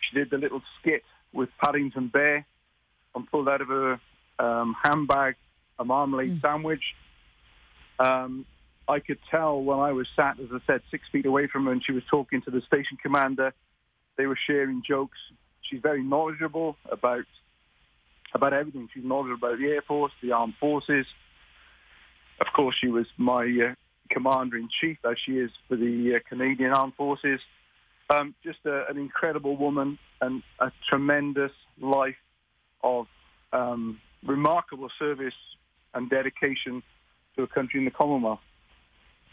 She 0.00 0.16
did 0.16 0.30
the 0.30 0.38
little 0.38 0.62
skit 0.80 1.02
with 1.32 1.48
Paddington 1.62 2.08
Bear 2.08 2.46
and 3.14 3.30
pulled 3.30 3.48
out 3.48 3.60
of 3.60 3.68
her 3.68 4.00
um, 4.38 4.74
handbag 4.82 5.36
a 5.78 5.84
marmalade 5.84 6.40
mm. 6.40 6.40
sandwich. 6.42 6.94
Um, 7.98 8.46
I 8.86 9.00
could 9.00 9.18
tell 9.30 9.62
when 9.62 9.78
I 9.78 9.92
was 9.92 10.06
sat, 10.14 10.38
as 10.38 10.48
I 10.52 10.58
said, 10.66 10.82
six 10.90 11.08
feet 11.10 11.26
away 11.26 11.46
from 11.46 11.66
her 11.66 11.72
and 11.72 11.84
she 11.84 11.92
was 11.92 12.02
talking 12.10 12.42
to 12.42 12.50
the 12.50 12.60
station 12.60 12.98
commander. 13.02 13.52
They 14.16 14.26
were 14.26 14.38
sharing 14.46 14.82
jokes. 14.86 15.18
She's 15.62 15.80
very 15.80 16.02
knowledgeable 16.02 16.76
about 16.90 17.24
about 18.34 18.52
everything. 18.52 18.88
She's 18.92 19.04
knowledgeable 19.04 19.48
about 19.48 19.58
the 19.58 19.66
Air 19.66 19.82
Force, 19.82 20.12
the 20.22 20.32
Armed 20.32 20.54
Forces. 20.58 21.06
Of 22.40 22.48
course, 22.54 22.76
she 22.80 22.88
was 22.88 23.06
my 23.16 23.44
uh, 23.44 23.74
commander-in-chief, 24.10 24.98
as 25.08 25.16
she 25.24 25.38
is 25.38 25.50
for 25.68 25.76
the 25.76 26.16
uh, 26.16 26.28
Canadian 26.28 26.72
Armed 26.72 26.94
Forces. 26.94 27.40
Um, 28.10 28.34
just 28.42 28.58
a, 28.66 28.86
an 28.88 28.98
incredible 28.98 29.56
woman 29.56 29.98
and 30.20 30.42
a 30.58 30.70
tremendous 30.88 31.52
life 31.80 32.16
of 32.82 33.06
um, 33.52 34.00
remarkable 34.26 34.90
service 34.98 35.34
and 35.94 36.10
dedication 36.10 36.82
to 37.36 37.44
a 37.44 37.46
country 37.46 37.80
in 37.80 37.84
the 37.84 37.90
Commonwealth. 37.90 38.40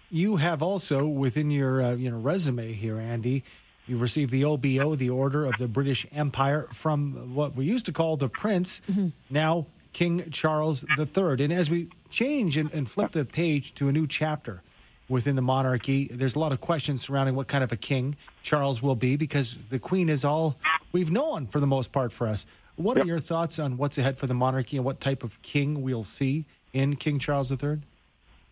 You 0.09 0.37
have 0.37 0.61
also 0.61 1.05
within 1.05 1.51
your 1.51 1.81
uh, 1.81 1.95
you 1.95 2.11
know 2.11 2.19
resume 2.19 2.73
here, 2.73 2.99
Andy, 2.99 3.43
you 3.91 3.97
received 3.97 4.31
the 4.31 4.45
OBO, 4.45 4.95
the 4.95 5.09
Order 5.09 5.45
of 5.45 5.57
the 5.57 5.67
British 5.67 6.07
Empire, 6.13 6.65
from 6.71 7.35
what 7.35 7.57
we 7.57 7.65
used 7.65 7.85
to 7.87 7.91
call 7.91 8.15
the 8.15 8.29
Prince, 8.29 8.81
mm-hmm. 8.89 9.09
now 9.29 9.67
King 9.91 10.31
Charles 10.31 10.85
III. 10.97 11.43
And 11.43 11.51
as 11.51 11.69
we 11.69 11.89
change 12.09 12.55
and, 12.55 12.71
and 12.73 12.89
flip 12.89 13.11
the 13.11 13.25
page 13.25 13.73
to 13.75 13.89
a 13.89 13.91
new 13.91 14.07
chapter 14.07 14.61
within 15.09 15.35
the 15.35 15.41
monarchy, 15.41 16.07
there's 16.09 16.35
a 16.35 16.39
lot 16.39 16.53
of 16.53 16.61
questions 16.61 17.01
surrounding 17.01 17.35
what 17.35 17.47
kind 17.47 17.65
of 17.65 17.73
a 17.73 17.75
king 17.75 18.15
Charles 18.43 18.81
will 18.81 18.95
be 18.95 19.17
because 19.17 19.57
the 19.69 19.77
Queen 19.77 20.07
is 20.07 20.23
all 20.23 20.55
we've 20.93 21.11
known 21.11 21.45
for 21.45 21.59
the 21.59 21.67
most 21.67 21.91
part 21.91 22.13
for 22.13 22.27
us. 22.27 22.45
What 22.77 22.95
yep. 22.95 23.03
are 23.03 23.07
your 23.09 23.19
thoughts 23.19 23.59
on 23.59 23.75
what's 23.75 23.97
ahead 23.97 24.17
for 24.17 24.25
the 24.25 24.33
monarchy 24.33 24.77
and 24.77 24.85
what 24.85 25.01
type 25.01 25.21
of 25.21 25.41
king 25.41 25.81
we'll 25.81 26.05
see 26.05 26.45
in 26.71 26.95
King 26.95 27.19
Charles 27.19 27.51
III? 27.51 27.79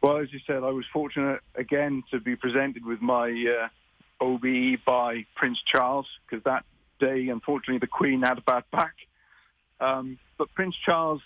Well, 0.01 0.17
as 0.17 0.33
you 0.33 0.39
said, 0.45 0.57
I 0.57 0.71
was 0.71 0.85
fortunate 0.91 1.39
again 1.55 2.03
to 2.11 2.19
be 2.19 2.35
presented 2.35 2.85
with 2.85 3.01
my 3.01 3.29
uh, 3.29 3.69
OBE 4.21 4.83
by 4.85 5.25
Prince 5.35 5.59
Charles 5.65 6.07
because 6.25 6.43
that 6.43 6.65
day, 6.99 7.29
unfortunately, 7.29 7.79
the 7.79 7.87
Queen 7.87 8.21
had 8.21 8.37
a 8.37 8.41
bad 8.41 8.63
back. 8.71 8.95
Um, 9.79 10.19
but 10.37 10.53
Prince 10.53 10.75
Charles, 10.85 11.21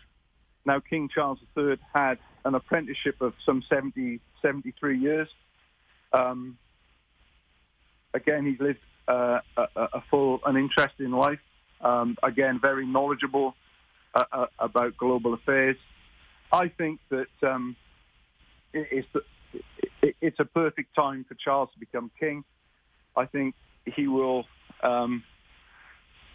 now 0.66 0.80
King 0.80 1.10
Charles 1.14 1.40
III, 1.58 1.78
had 1.94 2.20
an 2.46 2.56
apprenticeship 2.56 3.22
of 3.22 3.34
some 3.46 3.64
70, 3.68 4.20
73 4.42 5.00
years. 5.00 5.28
Um, 6.12 6.58
again, 8.14 8.46
he's 8.46 8.60
lived 8.60 8.80
uh, 9.08 9.40
a, 9.58 9.68
a, 9.76 10.04
full 10.10 10.40
and 10.46 10.58
interesting 10.58 11.12
life. 11.12 11.40
Um, 11.82 12.18
again, 12.22 12.60
very 12.62 12.86
knowledgeable 12.86 13.56
uh, 14.14 14.24
uh, 14.32 14.46
about 14.60 14.96
global 14.98 15.34
affairs. 15.34 15.78
I 16.52 16.70
think 16.70 17.00
that 17.10 17.28
um, 17.42 17.76
it, 18.74 18.88
it's, 18.92 19.08
the, 19.14 19.22
it, 20.02 20.16
it's 20.22 20.40
a 20.40 20.46
perfect 20.46 20.96
time 20.96 21.26
for 21.28 21.36
Charles 21.36 21.70
to 21.74 21.80
become 21.80 22.12
king. 22.20 22.44
I 23.16 23.26
think 23.26 23.56
he 23.86 24.08
will 24.08 24.46
um, 24.82 25.24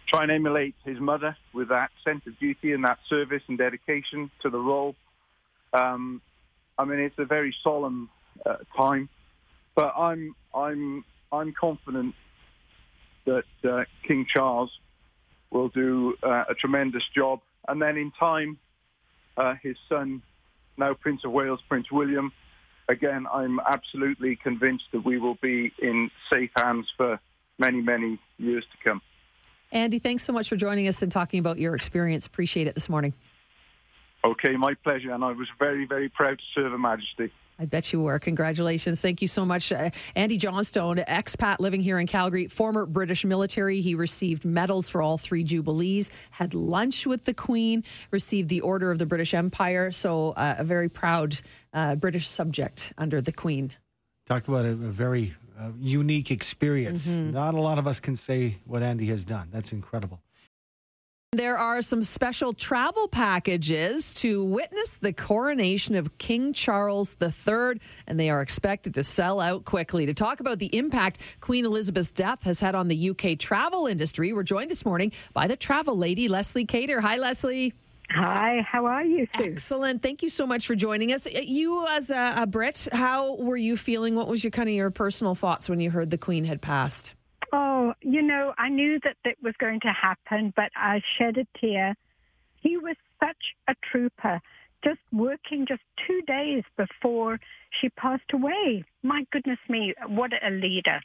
try 0.07 0.23
and 0.23 0.31
emulate 0.31 0.75
his 0.85 0.99
mother 0.99 1.35
with 1.53 1.69
that 1.69 1.91
sense 2.03 2.25
of 2.27 2.37
duty 2.39 2.73
and 2.73 2.83
that 2.83 2.99
service 3.07 3.43
and 3.47 3.57
dedication 3.57 4.31
to 4.41 4.49
the 4.49 4.57
role. 4.59 4.95
Um, 5.73 6.21
I 6.77 6.85
mean, 6.85 6.99
it's 6.99 7.19
a 7.19 7.25
very 7.25 7.55
solemn 7.63 8.09
uh, 8.45 8.57
time, 8.77 9.09
but 9.75 9.93
I'm 9.97 10.35
I'm 10.53 11.03
I'm 11.31 11.53
confident 11.53 12.15
that 13.25 13.43
uh, 13.63 13.83
King 14.07 14.25
Charles 14.33 14.71
will 15.51 15.69
do 15.69 16.15
uh, 16.23 16.45
a 16.49 16.55
tremendous 16.55 17.03
job, 17.13 17.41
and 17.67 17.81
then 17.81 17.97
in 17.97 18.11
time, 18.11 18.57
uh, 19.37 19.55
his 19.61 19.77
son, 19.87 20.21
now 20.77 20.93
Prince 20.93 21.25
of 21.25 21.31
Wales, 21.31 21.59
Prince 21.67 21.91
William, 21.91 22.31
again, 22.89 23.27
I'm 23.31 23.59
absolutely 23.59 24.35
convinced 24.35 24.85
that 24.91 25.05
we 25.05 25.17
will 25.17 25.35
be 25.35 25.71
in 25.79 26.11
safe 26.33 26.49
hands 26.57 26.91
for 26.97 27.19
many, 27.57 27.81
many 27.81 28.19
years 28.37 28.65
to 28.71 28.89
come. 28.89 29.01
Andy, 29.71 29.99
thanks 29.99 30.23
so 30.23 30.33
much 30.33 30.49
for 30.49 30.55
joining 30.55 30.87
us 30.87 31.01
and 31.01 31.11
talking 31.11 31.39
about 31.39 31.59
your 31.59 31.75
experience. 31.75 32.25
Appreciate 32.25 32.67
it 32.67 32.73
this 32.75 32.89
morning. 32.89 33.13
Okay, 34.25 34.57
my 34.57 34.73
pleasure. 34.83 35.11
And 35.11 35.23
I 35.23 35.31
was 35.31 35.47
very, 35.59 35.85
very 35.85 36.09
proud 36.09 36.39
to 36.39 36.43
serve 36.53 36.71
Her 36.71 36.77
Majesty. 36.77 37.31
I 37.59 37.65
bet 37.65 37.91
you 37.91 38.01
were. 38.01 38.17
Congratulations. 38.19 39.01
Thank 39.01 39.21
you 39.21 39.27
so 39.27 39.43
much. 39.45 39.71
Uh, 39.71 39.89
Andy 40.15 40.37
Johnstone, 40.37 40.97
expat 40.97 41.59
living 41.59 41.81
here 41.81 41.99
in 41.99 42.07
Calgary, 42.07 42.47
former 42.47 42.85
British 42.85 43.25
military. 43.25 43.81
He 43.81 43.95
received 43.95 44.45
medals 44.45 44.87
for 44.87 45.01
all 45.01 45.17
three 45.17 45.43
Jubilees, 45.43 46.09
had 46.31 46.53
lunch 46.53 47.05
with 47.05 47.25
the 47.25 47.33
Queen, 47.33 47.83
received 48.11 48.47
the 48.49 48.61
Order 48.61 48.91
of 48.91 48.97
the 48.97 49.05
British 49.05 49.33
Empire. 49.33 49.91
So, 49.91 50.31
uh, 50.31 50.55
a 50.57 50.63
very 50.63 50.87
proud 50.87 51.39
uh, 51.73 51.95
British 51.95 52.27
subject 52.27 52.93
under 52.97 53.19
the 53.21 53.33
Queen. 53.33 53.71
Talk 54.25 54.47
about 54.47 54.65
a, 54.65 54.69
a 54.69 54.73
very 54.75 55.33
uh, 55.59 55.71
unique 55.79 56.31
experience. 56.31 57.07
Mm-hmm. 57.07 57.31
Not 57.31 57.55
a 57.55 57.61
lot 57.61 57.77
of 57.77 57.87
us 57.87 57.99
can 57.99 58.15
say 58.15 58.59
what 58.65 58.81
Andy 58.81 59.07
has 59.07 59.25
done. 59.25 59.49
That's 59.51 59.73
incredible. 59.73 60.21
There 61.31 61.59
are 61.59 61.83
some 61.83 62.01
special 62.01 62.53
travel 62.53 63.07
packages 63.07 64.15
to 64.15 64.43
witness 64.43 64.97
the 64.97 65.13
coronation 65.13 65.93
of 65.93 66.17
King 66.17 66.53
Charles 66.53 67.15
III, 67.21 67.79
and 68.07 68.19
they 68.19 68.31
are 68.31 68.41
expected 68.41 68.95
to 68.95 69.03
sell 69.03 69.39
out 69.39 69.63
quickly. 69.63 70.07
To 70.07 70.15
talk 70.15 70.39
about 70.39 70.57
the 70.57 70.75
impact 70.75 71.37
Queen 71.39 71.65
Elizabeth's 71.65 72.11
death 72.11 72.41
has 72.45 72.59
had 72.59 72.73
on 72.73 72.87
the 72.87 73.11
UK 73.11 73.37
travel 73.37 73.85
industry, 73.85 74.33
we're 74.33 74.41
joined 74.41 74.71
this 74.71 74.83
morning 74.83 75.11
by 75.31 75.45
the 75.45 75.55
travel 75.55 75.95
lady, 75.95 76.27
Leslie 76.27 76.65
Cater. 76.65 76.99
Hi, 76.99 77.17
Leslie. 77.17 77.75
Hi, 78.09 78.65
how 78.67 78.87
are 78.87 79.03
you, 79.03 79.27
Sue? 79.37 79.51
Excellent. 79.51 80.01
Thank 80.01 80.23
you 80.23 80.29
so 80.29 80.47
much 80.47 80.65
for 80.65 80.73
joining 80.73 81.13
us. 81.13 81.27
Uh, 81.27 81.41
you, 81.43 81.85
as 81.89 82.09
a, 82.09 82.33
a 82.37 82.47
Brit, 82.47 82.87
how 82.91 83.35
were 83.35 83.55
you 83.55 83.77
feeling? 83.77 84.15
What 84.15 84.27
was 84.27 84.43
your 84.43 84.49
kind 84.49 84.67
of 84.67 84.73
your 84.73 84.89
personal 84.89 85.35
thoughts 85.35 85.69
when 85.69 85.79
you 85.79 85.91
heard 85.91 86.09
the 86.09 86.17
Queen 86.17 86.43
had 86.43 86.59
passed? 86.59 87.13
Oh, 87.51 87.93
you 88.01 88.21
know, 88.21 88.53
I 88.57 88.69
knew 88.69 88.99
that 89.03 89.17
it 89.25 89.37
was 89.41 89.55
going 89.57 89.79
to 89.81 89.91
happen, 89.91 90.53
but 90.55 90.71
I 90.75 91.01
shed 91.17 91.37
a 91.37 91.47
tear. 91.57 91.95
He 92.61 92.77
was 92.77 92.95
such 93.19 93.55
a 93.67 93.75
trooper, 93.83 94.41
just 94.83 94.99
working 95.11 95.65
just 95.65 95.81
two 96.05 96.21
days 96.23 96.63
before 96.77 97.39
she 97.71 97.89
passed 97.89 98.31
away. 98.33 98.83
My 99.03 99.25
goodness 99.31 99.59
me, 99.67 99.93
what 100.07 100.31
a 100.43 100.49
leader. 100.51 101.01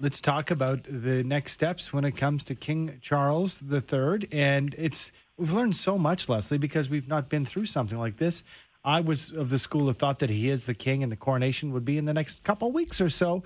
Let's 0.00 0.20
talk 0.20 0.50
about 0.50 0.84
the 0.84 1.22
next 1.24 1.52
steps 1.52 1.92
when 1.92 2.04
it 2.04 2.16
comes 2.16 2.44
to 2.44 2.54
King 2.54 2.98
Charles 3.00 3.62
III. 3.62 4.28
And 4.32 4.74
it's 4.76 5.12
we've 5.36 5.52
learned 5.52 5.76
so 5.76 5.96
much, 5.96 6.28
Leslie, 6.28 6.58
because 6.58 6.88
we've 6.88 7.08
not 7.08 7.28
been 7.28 7.44
through 7.44 7.66
something 7.66 7.98
like 7.98 8.16
this. 8.16 8.42
I 8.84 9.00
was 9.00 9.32
of 9.32 9.48
the 9.48 9.58
school 9.58 9.88
of 9.88 9.96
thought 9.96 10.18
that 10.18 10.28
he 10.28 10.50
is 10.50 10.66
the 10.66 10.74
king 10.74 11.02
and 11.02 11.10
the 11.10 11.16
coronation 11.16 11.72
would 11.72 11.86
be 11.86 11.96
in 11.96 12.04
the 12.04 12.12
next 12.12 12.42
couple 12.44 12.70
weeks 12.70 13.00
or 13.00 13.08
so. 13.08 13.42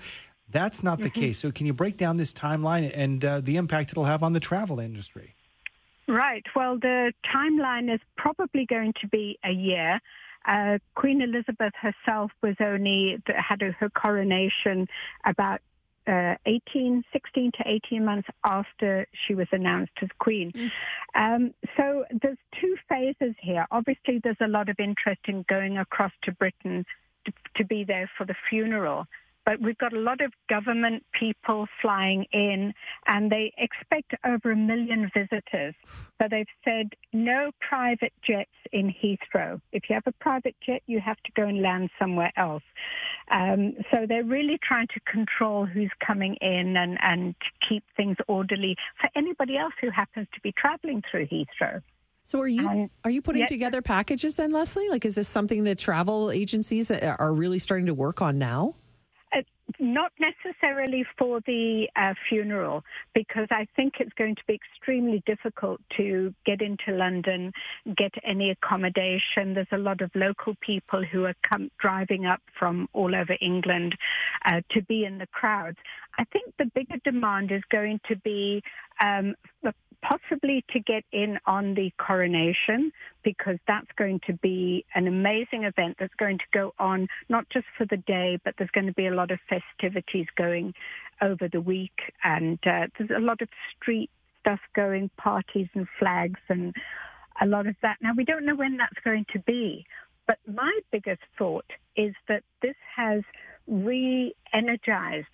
That's 0.51 0.83
not 0.83 0.99
the 0.99 1.09
mm-hmm. 1.09 1.21
case. 1.21 1.39
So, 1.39 1.51
can 1.51 1.65
you 1.65 1.73
break 1.73 1.97
down 1.97 2.17
this 2.17 2.33
timeline 2.33 2.91
and 2.93 3.23
uh, 3.23 3.41
the 3.41 3.57
impact 3.57 3.91
it'll 3.91 4.05
have 4.05 4.23
on 4.23 4.33
the 4.33 4.39
travel 4.39 4.79
industry? 4.79 5.35
Right. 6.07 6.43
Well, 6.55 6.79
the 6.79 7.13
timeline 7.33 7.93
is 7.93 8.01
probably 8.17 8.65
going 8.65 8.93
to 9.01 9.07
be 9.07 9.37
a 9.43 9.51
year. 9.51 9.99
Uh, 10.47 10.79
Queen 10.95 11.21
Elizabeth 11.21 11.73
herself 11.79 12.31
was 12.41 12.55
only 12.59 13.21
had 13.27 13.61
her 13.61 13.89
coronation 13.89 14.87
about 15.25 15.61
uh, 16.07 16.35
18, 16.47 17.03
16 17.13 17.51
to 17.51 17.63
18 17.67 18.03
months 18.03 18.27
after 18.43 19.05
she 19.27 19.35
was 19.35 19.47
announced 19.51 19.91
as 20.01 20.09
queen. 20.17 20.51
Mm. 20.51 20.71
Um, 21.13 21.53
so 21.77 22.05
there's 22.21 22.37
two 22.59 22.75
phases 22.87 23.35
here. 23.39 23.67
Obviously, 23.69 24.19
there's 24.23 24.41
a 24.41 24.47
lot 24.47 24.69
of 24.69 24.77
interest 24.79 25.21
in 25.27 25.45
going 25.47 25.77
across 25.77 26.11
to 26.23 26.31
Britain 26.31 26.85
to, 27.25 27.33
to 27.57 27.65
be 27.65 27.83
there 27.83 28.09
for 28.17 28.25
the 28.25 28.35
funeral 28.49 29.05
but 29.49 29.59
we've 29.61 29.79
got 29.79 29.93
a 29.93 29.99
lot 29.99 30.21
of 30.21 30.31
government 30.47 31.03
people 31.11 31.65
flying 31.81 32.23
in 32.33 32.71
and 33.07 33.31
they 33.31 33.51
expect 33.57 34.13
over 34.23 34.51
a 34.51 34.55
million 34.55 35.09
visitors. 35.11 35.73
So 36.21 36.27
they've 36.29 36.45
said 36.63 36.89
no 37.13 37.49
private 37.59 38.13
jets 38.21 38.51
in 38.71 38.93
Heathrow. 38.93 39.59
If 39.71 39.89
you 39.89 39.95
have 39.95 40.03
a 40.05 40.11
private 40.21 40.55
jet, 40.63 40.83
you 40.85 40.99
have 40.99 41.17
to 41.17 41.31
go 41.35 41.47
and 41.47 41.63
land 41.63 41.89
somewhere 41.97 42.31
else. 42.37 42.61
Um, 43.31 43.73
so 43.89 44.05
they're 44.07 44.23
really 44.23 44.59
trying 44.61 44.85
to 44.93 44.99
control 45.11 45.65
who's 45.65 45.89
coming 46.05 46.35
in 46.41 46.77
and, 46.77 46.99
and 47.01 47.33
keep 47.67 47.83
things 47.97 48.17
orderly 48.27 48.75
for 49.01 49.09
anybody 49.15 49.57
else 49.57 49.73
who 49.81 49.89
happens 49.89 50.27
to 50.35 50.41
be 50.41 50.51
traveling 50.51 51.01
through 51.09 51.25
Heathrow. 51.25 51.81
So 52.21 52.39
are 52.39 52.47
you 52.47 52.67
um, 52.69 52.89
are 53.03 53.09
you 53.09 53.23
putting 53.23 53.47
together 53.47 53.81
packages 53.81 54.35
then, 54.35 54.51
Leslie? 54.51 54.89
Like, 54.89 55.05
is 55.05 55.15
this 55.15 55.27
something 55.27 55.63
that 55.63 55.79
travel 55.79 56.29
agencies 56.29 56.91
are 56.91 57.33
really 57.33 57.57
starting 57.57 57.87
to 57.87 57.95
work 57.95 58.21
on 58.21 58.37
now? 58.37 58.75
Not 59.79 60.11
necessarily 60.19 61.05
for 61.17 61.41
the 61.45 61.87
uh, 61.95 62.13
funeral, 62.27 62.83
because 63.13 63.47
I 63.51 63.67
think 63.75 63.95
it's 63.99 64.13
going 64.13 64.35
to 64.35 64.41
be 64.47 64.53
extremely 64.53 65.23
difficult 65.25 65.81
to 65.97 66.33
get 66.45 66.61
into 66.61 66.91
London, 66.91 67.53
get 67.95 68.13
any 68.23 68.51
accommodation. 68.51 69.53
There's 69.53 69.67
a 69.71 69.77
lot 69.77 70.01
of 70.01 70.11
local 70.15 70.55
people 70.61 71.03
who 71.03 71.25
are 71.25 71.35
come, 71.49 71.71
driving 71.79 72.25
up 72.25 72.41
from 72.57 72.89
all 72.93 73.15
over 73.15 73.35
England 73.41 73.95
uh, 74.45 74.61
to 74.71 74.81
be 74.83 75.05
in 75.05 75.17
the 75.17 75.27
crowds. 75.27 75.77
I 76.17 76.25
think 76.25 76.53
the 76.57 76.65
bigger 76.65 76.97
demand 77.03 77.51
is 77.51 77.63
going 77.69 78.01
to 78.09 78.15
be 78.17 78.61
um, 79.03 79.35
possibly 80.01 80.63
to 80.71 80.79
get 80.79 81.03
in 81.11 81.37
on 81.45 81.73
the 81.73 81.91
coronation 81.97 82.91
because 83.23 83.57
that's 83.67 83.87
going 83.97 84.19
to 84.27 84.33
be 84.33 84.85
an 84.95 85.07
amazing 85.07 85.63
event 85.63 85.97
that's 85.99 86.13
going 86.15 86.37
to 86.37 86.45
go 86.53 86.73
on 86.79 87.07
not 87.27 87.47
just 87.49 87.65
for 87.77 87.85
the 87.85 87.97
day, 87.97 88.39
but 88.43 88.55
there's 88.57 88.69
going 88.71 88.87
to 88.87 88.93
be 88.93 89.07
a 89.07 89.13
lot 89.13 89.31
of 89.31 89.39
festivities 89.49 90.27
going 90.37 90.73
over 91.21 91.47
the 91.51 91.61
week 91.61 92.13
and 92.23 92.59
uh, 92.65 92.87
there's 92.97 93.11
a 93.15 93.19
lot 93.19 93.41
of 93.41 93.49
street 93.75 94.09
stuff 94.41 94.59
going, 94.75 95.09
parties 95.17 95.67
and 95.73 95.87
flags 95.99 96.39
and 96.49 96.73
a 97.41 97.45
lot 97.45 97.67
of 97.67 97.75
that. 97.81 97.97
Now, 98.01 98.11
we 98.15 98.25
don't 98.25 98.45
know 98.45 98.55
when 98.55 98.77
that's 98.77 98.99
going 99.03 99.25
to 99.33 99.39
be, 99.39 99.85
but 100.27 100.37
my 100.47 100.79
biggest 100.91 101.21
thought 101.37 101.65
is 101.95 102.13
that 102.27 102.43
this 102.61 102.75
has 102.95 103.23
re-energized 103.67 105.27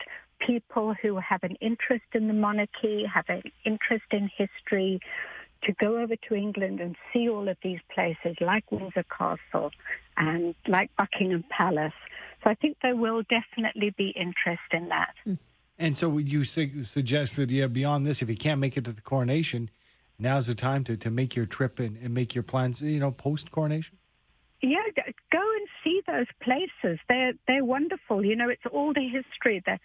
people 0.45 0.93
who 1.01 1.17
have 1.17 1.43
an 1.43 1.55
interest 1.61 2.05
in 2.13 2.27
the 2.27 2.33
monarchy, 2.33 3.05
have 3.11 3.25
an 3.29 3.43
interest 3.65 4.05
in 4.11 4.29
history, 4.37 4.99
to 5.63 5.73
go 5.73 5.97
over 5.97 6.15
to 6.27 6.35
England 6.35 6.79
and 6.79 6.95
see 7.11 7.27
all 7.27 7.47
of 7.47 7.57
these 7.63 7.79
places 7.93 8.35
like 8.39 8.71
Windsor 8.71 9.05
Castle 9.17 9.71
and 10.17 10.53
like 10.67 10.91
Buckingham 10.97 11.43
Palace. 11.49 11.93
So 12.43 12.49
I 12.49 12.55
think 12.55 12.77
there 12.83 12.95
will 12.95 13.23
definitely 13.23 13.93
be 13.97 14.09
interest 14.09 14.61
in 14.71 14.89
that. 14.89 15.15
And 15.79 15.97
so 15.97 16.07
would 16.09 16.31
you 16.31 16.43
su- 16.43 16.83
suggest 16.83 17.35
that, 17.37 17.49
yeah, 17.49 17.67
beyond 17.67 18.05
this, 18.05 18.21
if 18.21 18.29
you 18.29 18.37
can't 18.37 18.59
make 18.59 18.77
it 18.77 18.85
to 18.85 18.93
the 18.93 19.01
coronation, 19.01 19.69
now's 20.19 20.47
the 20.47 20.55
time 20.55 20.83
to, 20.85 20.95
to 20.97 21.09
make 21.09 21.35
your 21.35 21.45
trip 21.45 21.79
and, 21.79 21.97
and 21.97 22.13
make 22.13 22.35
your 22.35 22.43
plans, 22.43 22.81
you 22.81 22.99
know, 22.99 23.11
post-coronation? 23.11 23.97
Yeah, 24.61 24.77
go 25.35 25.41
and 25.57 25.67
see 25.83 26.01
those 26.07 26.27
places. 26.41 26.99
They're 27.09 27.33
they're 27.47 27.65
wonderful. 27.65 28.25
You 28.25 28.35
know, 28.35 28.49
it's 28.49 28.65
all 28.71 28.93
the 28.93 29.07
history. 29.07 29.61
The 29.65 29.79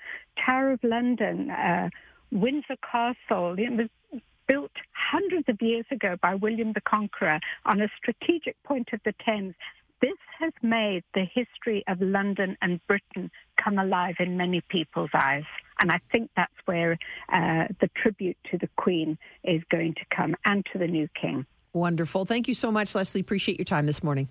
Tower 0.45 0.73
of 0.73 0.81
London, 0.83 1.51
uh, 1.51 1.89
Windsor 2.31 2.77
Castle. 2.91 3.57
It 3.59 3.73
was 3.73 4.21
built 4.47 4.73
hundreds 4.93 5.49
of 5.49 5.59
years 5.61 5.87
ago 5.91 6.17
by 6.21 6.35
William 6.35 6.73
the 6.73 6.81
Conqueror 6.81 7.41
on 7.67 7.81
a 7.81 7.89
strategic 7.97 8.61
point 8.65 8.89
of 8.93 9.01
the 9.05 9.15
Thames. 9.25 9.55
This 10.01 10.19
has 10.39 10.53
made 10.63 11.03
the 11.15 11.27
history 11.35 11.85
of 11.87 12.01
London 12.01 12.57
and 12.63 12.81
Britain 12.87 13.31
come 13.63 13.79
alive 13.79 14.15
in 14.19 14.39
many 14.39 14.63
people's 14.69 15.11
eyes. 15.15 15.45
And 15.81 15.93
I 15.93 16.01
think 16.11 16.31
that's 16.37 16.53
where 16.65 16.93
uh, 17.31 17.67
the 17.81 17.91
tribute 17.95 18.39
to 18.51 18.57
the 18.57 18.69
Queen 18.77 19.19
is 19.45 19.63
going 19.71 19.95
to 19.95 20.17
come 20.17 20.35
and 20.47 20.65
to 20.73 20.79
the 20.79 20.87
new 20.87 21.07
King. 21.21 21.45
Wonderful. 21.75 22.25
Thank 22.25 22.49
you 22.49 22.55
so 22.55 22.73
much, 22.73 22.95
Leslie. 22.95 23.21
Appreciate 23.21 23.59
your 23.59 23.67
time 23.67 23.87
this 23.87 24.03
morning. 24.03 24.29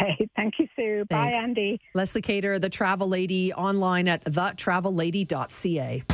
Okay. 0.00 0.28
Thank 0.36 0.54
you, 0.58 0.66
Sue. 0.76 1.04
Thanks. 1.08 1.36
Bye, 1.38 1.42
Andy. 1.42 1.80
Leslie 1.94 2.22
Cater, 2.22 2.58
the 2.58 2.70
travel 2.70 3.08
lady, 3.08 3.52
online 3.52 4.08
at 4.08 4.24
thetravellady.ca. 4.24 6.04